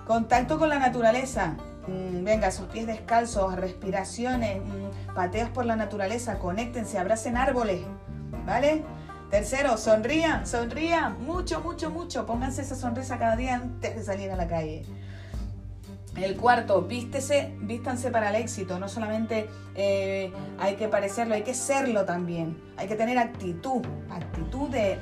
Contacto 0.07 0.57
con 0.57 0.69
la 0.69 0.79
naturaleza. 0.79 1.57
Mm, 1.87 2.23
venga, 2.23 2.51
sus 2.51 2.67
pies 2.67 2.87
descalzos, 2.87 3.55
respiraciones, 3.55 4.59
mm, 4.59 5.13
pateos 5.13 5.49
por 5.49 5.65
la 5.65 5.75
naturaleza, 5.75 6.39
conéctense, 6.39 6.97
abracen 6.97 7.37
árboles. 7.37 7.81
¿Vale? 8.45 8.83
Tercero, 9.35 9.75
sonrían, 9.75 10.47
sonrían, 10.47 11.21
mucho, 11.25 11.59
mucho, 11.59 11.89
mucho. 11.89 12.25
Pónganse 12.25 12.61
esa 12.61 12.73
sonrisa 12.73 13.19
cada 13.19 13.35
día 13.35 13.55
antes 13.55 13.93
de 13.93 14.01
salir 14.01 14.31
a 14.31 14.37
la 14.37 14.47
calle. 14.47 14.85
El 16.15 16.37
cuarto, 16.37 16.83
vístese, 16.83 17.53
vístanse 17.59 18.11
para 18.11 18.29
el 18.29 18.35
éxito. 18.37 18.79
No 18.79 18.87
solamente 18.87 19.49
eh, 19.75 20.31
hay 20.57 20.77
que 20.77 20.87
parecerlo, 20.87 21.35
hay 21.35 21.43
que 21.43 21.53
serlo 21.53 22.05
también. 22.05 22.57
Hay 22.77 22.87
que 22.87 22.95
tener 22.95 23.17
actitud, 23.17 23.81
actitud 24.09 24.69
de, 24.69 25.01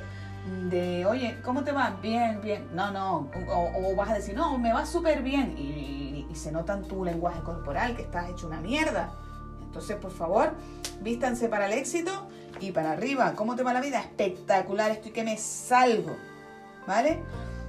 de 0.68 1.06
oye, 1.06 1.38
¿cómo 1.44 1.62
te 1.62 1.70
va? 1.70 1.96
Bien, 2.02 2.40
bien. 2.42 2.66
No, 2.74 2.90
no. 2.90 3.30
O, 3.48 3.94
vas 3.94 4.10
a 4.10 4.14
decir, 4.14 4.34
no, 4.34 4.58
me 4.58 4.72
va 4.72 4.84
súper 4.84 5.22
bien. 5.22 5.56
Y, 5.56 6.26
se 6.34 6.50
nota 6.50 6.72
en 6.72 6.82
tu 6.88 7.04
lenguaje 7.04 7.40
corporal 7.42 7.94
que 7.94 8.02
estás 8.02 8.28
hecho 8.28 8.48
una 8.48 8.60
mierda. 8.60 9.12
Entonces, 9.74 9.96
por 9.96 10.12
favor, 10.12 10.52
vístanse 11.02 11.48
para 11.48 11.66
el 11.66 11.72
éxito 11.72 12.28
y 12.60 12.70
para 12.70 12.92
arriba. 12.92 13.34
¿Cómo 13.34 13.56
te 13.56 13.64
va 13.64 13.72
la 13.72 13.80
vida? 13.80 13.98
Espectacular, 13.98 14.92
estoy 14.92 15.10
que 15.10 15.24
me 15.24 15.36
salgo. 15.36 16.16
¿Vale? 16.86 17.18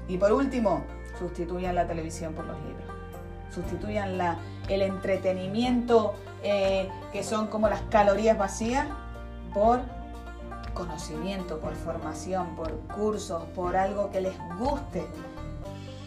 Y 0.08 0.18
por 0.18 0.32
último, 0.32 0.84
sustituyan 1.18 1.74
la 1.74 1.88
televisión 1.88 2.34
por 2.34 2.46
los 2.46 2.58
libros 2.64 2.96
sustituyan 3.56 4.18
la, 4.18 4.38
el 4.68 4.82
entretenimiento 4.82 6.14
eh, 6.44 6.90
que 7.12 7.24
son 7.24 7.48
como 7.48 7.70
las 7.70 7.82
calorías 7.84 8.38
vacías 8.38 8.86
por 9.54 9.80
conocimiento, 10.74 11.60
por 11.60 11.74
formación, 11.74 12.56
por 12.56 12.72
cursos, 12.94 13.44
por 13.56 13.78
algo 13.78 14.12
que 14.12 14.20
les 14.20 14.34
guste, 14.60 15.08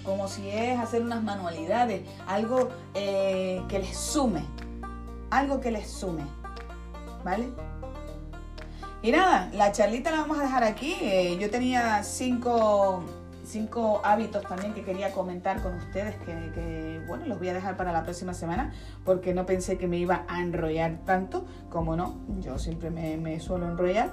como 0.05 0.29
si 0.29 0.51
es 0.51 0.79
hacer 0.79 1.03
unas 1.03 1.23
manualidades, 1.23 2.03
algo 2.27 2.69
eh, 2.95 3.63
que 3.69 3.79
les 3.79 3.97
sume, 3.97 4.45
algo 5.31 5.61
que 5.61 5.71
les 5.71 5.89
sume, 5.89 6.25
¿vale? 7.25 7.49
Y 9.03 9.13
nada, 9.13 9.49
la 9.53 9.71
charlita 9.73 10.11
la 10.11 10.23
vamos 10.23 10.39
a 10.39 10.43
dejar 10.43 10.65
aquí. 10.65 10.97
Eh, 11.01 11.39
yo 11.41 11.51
tenía 11.51 12.03
cinco 12.03 13.05
cinco 13.49 14.01
hábitos 14.05 14.43
también 14.43 14.75
que 14.75 14.85
quería 14.85 15.13
comentar 15.13 15.63
con 15.63 15.75
ustedes 15.75 16.17
que, 16.17 17.03
bueno, 17.07 17.27
los 17.27 17.39
voy 17.39 17.49
a 17.49 17.55
dejar 17.55 17.77
para 17.77 17.93
la 17.93 18.05
próxima 18.05 18.35
semana 18.35 18.73
porque 19.05 19.33
no 19.35 19.47
pensé 19.47 19.79
que 19.79 19.89
me 19.89 19.97
iba 19.97 20.25
a 20.29 20.43
enrollar 20.43 20.99
tanto, 21.05 21.47
como 21.71 21.97
no, 21.97 22.19
yo 22.41 22.59
siempre 22.59 22.91
me, 22.91 23.41
suelo 23.41 23.67
enrollar 23.67 24.11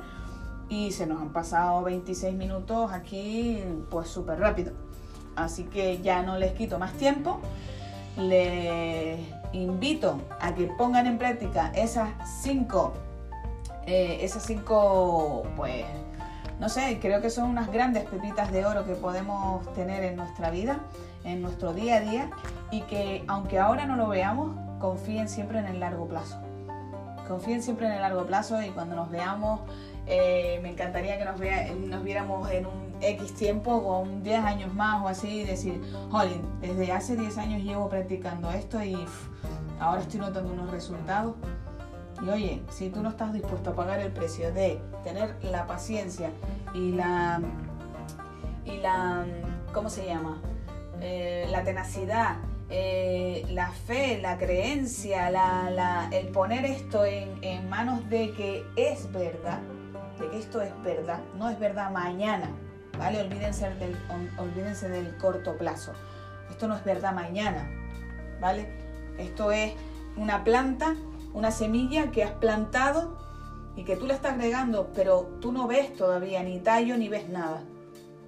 y 0.70 0.92
se 0.92 1.06
nos 1.06 1.22
han 1.22 1.34
pasado 1.34 1.84
26 1.84 2.34
minutos 2.36 2.92
aquí 2.92 3.62
pues 3.92 4.08
súper 4.08 4.40
rápido. 4.40 4.74
Así 5.36 5.66
que 5.66 6.02
ya 6.02 6.24
no 6.24 6.38
les 6.38 6.54
quito 6.54 6.80
más 6.80 6.94
tiempo. 6.94 7.42
Les 8.18 9.20
invito 9.56 10.22
a 10.40 10.54
que 10.54 10.68
pongan 10.68 11.08
en 11.08 11.18
práctica 11.18 11.72
esas 11.76 12.10
cinco, 12.42 12.94
eh, 13.86 14.20
esas 14.22 14.44
cinco 14.44 15.44
pues 15.56 15.86
no 16.60 16.70
sé, 16.70 17.00
creo 17.02 17.22
que 17.22 17.30
son 17.30 17.50
unas 17.50 17.72
grandes 17.72 18.06
pepitas 18.06 18.52
de 18.52 18.66
oro 18.66 18.86
que 18.86 18.94
podemos 18.94 19.72
tener 19.74 20.04
en 20.04 20.16
nuestra 20.16 20.50
vida, 20.50 20.80
en 21.24 21.42
nuestro 21.42 21.74
día 21.74 21.98
a 21.98 22.00
día 22.00 22.30
y 22.72 22.82
que 22.84 23.24
aunque 23.28 23.60
ahora 23.60 23.86
no 23.86 23.96
lo 23.96 24.08
veamos, 24.08 24.56
confíen 24.80 25.28
siempre 25.28 25.60
en 25.60 25.66
el 25.66 25.80
largo 25.80 26.08
plazo. 26.08 26.38
Confíen 27.28 27.62
siempre 27.62 27.88
en 27.88 27.94
el 27.94 28.02
largo 28.02 28.26
plazo 28.26 28.62
y 28.62 28.70
cuando 28.70 28.96
nos 28.96 29.10
veamos, 29.10 29.62
eh, 30.06 30.60
me 30.62 30.70
encantaría 30.70 31.18
que 31.18 31.26
nos, 31.26 31.40
nos 31.90 32.04
viéramos 32.04 32.50
en 32.52 32.68
un 32.68 32.85
X 33.10 33.34
tiempo, 33.36 33.84
con 33.84 34.24
10 34.24 34.44
años 34.44 34.74
más 34.74 35.04
o 35.04 35.08
así, 35.08 35.42
y 35.42 35.44
decir, 35.44 35.82
Jolín, 36.12 36.42
desde 36.62 36.92
hace 36.92 37.16
10 37.16 37.38
años 37.38 37.64
llevo 37.64 37.90
practicando 37.90 38.52
esto 38.52 38.84
y 38.84 38.98
ahora 39.80 40.02
estoy 40.02 40.20
notando 40.20 40.54
unos 40.54 40.72
resultados 40.72 41.36
y 42.24 42.30
oye, 42.30 42.62
si 42.70 42.90
tú 42.90 43.02
no 43.02 43.10
estás 43.10 43.34
dispuesto 43.34 43.72
a 43.72 43.74
pagar 43.74 44.00
el 44.00 44.12
precio 44.12 44.54
de 44.54 44.80
tener 45.04 45.36
la 45.44 45.68
paciencia 45.68 46.32
y 46.74 46.94
la, 46.94 47.42
y 48.66 48.78
la 48.78 49.26
¿cómo 49.74 49.90
se 49.90 50.06
llama? 50.06 50.42
Eh, 51.02 51.46
la 51.52 51.64
tenacidad, 51.64 52.38
eh, 52.70 53.46
la 53.50 53.70
fe, 53.72 54.20
la 54.22 54.38
creencia, 54.38 55.30
el 56.12 56.28
poner 56.30 56.66
esto 56.66 57.04
en, 57.06 57.70
manos 57.70 58.10
de 58.10 58.32
que 58.32 58.66
es 58.78 59.12
verdad, 59.12 59.60
de 60.20 60.30
que 60.30 60.38
esto 60.40 60.62
es 60.62 60.72
verdad, 60.84 61.20
no 61.38 61.50
es 61.50 61.60
verdad 61.60 61.92
mañana, 61.92 62.50
Olvídense 64.38 64.90
del, 64.90 65.18
corto 65.18 65.58
plazo. 65.58 65.94
Esto 66.50 66.68
no 66.68 66.76
es 66.76 66.84
verdad 66.84 67.14
mañana, 67.14 67.70
¿vale? 68.40 68.68
Esto 69.18 69.52
es 69.52 69.74
una 70.18 70.44
planta 70.44 70.96
una 71.36 71.52
semilla 71.52 72.12
que 72.12 72.24
has 72.24 72.32
plantado 72.32 73.18
y 73.76 73.84
que 73.84 73.98
tú 73.98 74.08
le 74.08 74.14
estás 74.14 74.38
regando, 74.38 74.92
pero 74.96 75.38
tú 75.42 75.52
no 75.52 75.68
ves 75.68 75.94
todavía 75.94 76.42
ni 76.42 76.60
tallo 76.60 76.98
ni 76.98 77.10
ves 77.10 77.28
nada. 77.28 77.62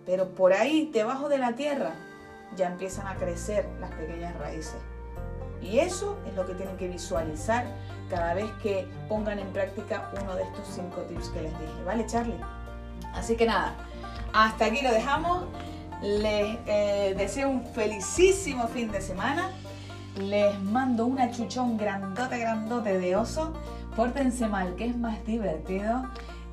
Pero 0.05 0.27
por 0.35 0.51
ahí, 0.51 0.89
debajo 0.93 1.29
de 1.29 1.37
la 1.37 1.53
tierra, 1.53 1.93
ya 2.57 2.67
empiezan 2.67 3.07
a 3.07 3.15
crecer 3.15 3.67
las 3.79 3.91
pequeñas 3.91 4.37
raíces. 4.37 4.75
Y 5.61 5.79
eso 5.79 6.17
es 6.27 6.35
lo 6.35 6.45
que 6.45 6.53
tienen 6.53 6.75
que 6.75 6.89
visualizar 6.89 7.65
cada 8.09 8.33
vez 8.33 8.51
que 8.61 8.85
pongan 9.07 9.39
en 9.39 9.47
práctica 9.53 10.11
uno 10.21 10.35
de 10.35 10.43
estos 10.43 10.67
cinco 10.67 11.01
tips 11.03 11.29
que 11.29 11.43
les 11.43 11.59
dije. 11.59 11.83
¿Vale, 11.85 12.05
Charlie? 12.05 12.39
Así 13.13 13.37
que 13.37 13.45
nada, 13.45 13.73
hasta 14.33 14.65
aquí 14.65 14.81
lo 14.81 14.91
dejamos. 14.91 15.45
Les 16.01 16.57
eh, 16.67 17.15
deseo 17.17 17.49
un 17.49 17.65
felicísimo 17.73 18.67
fin 18.67 18.91
de 18.91 19.01
semana 19.01 19.49
les 20.19 20.59
mando 20.61 21.05
una 21.05 21.31
chuchón 21.31 21.77
grandote, 21.77 22.39
grandote 22.39 22.99
de 22.99 23.15
oso. 23.15 23.53
Pórtense 23.95 24.47
mal, 24.47 24.75
que 24.75 24.85
es 24.85 24.97
más 24.97 25.23
divertido. 25.25 26.03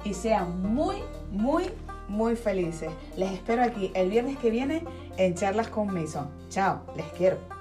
Y 0.04 0.14
sean 0.14 0.74
muy, 0.74 0.96
muy, 1.30 1.70
muy 2.08 2.36
felices. 2.36 2.90
Les 3.16 3.32
espero 3.32 3.62
aquí 3.62 3.90
el 3.94 4.10
viernes 4.10 4.36
que 4.38 4.50
viene 4.50 4.84
en 5.16 5.34
Charlas 5.34 5.68
con 5.68 5.92
Mason. 5.92 6.28
Chao, 6.50 6.80
les 6.96 7.06
quiero. 7.12 7.53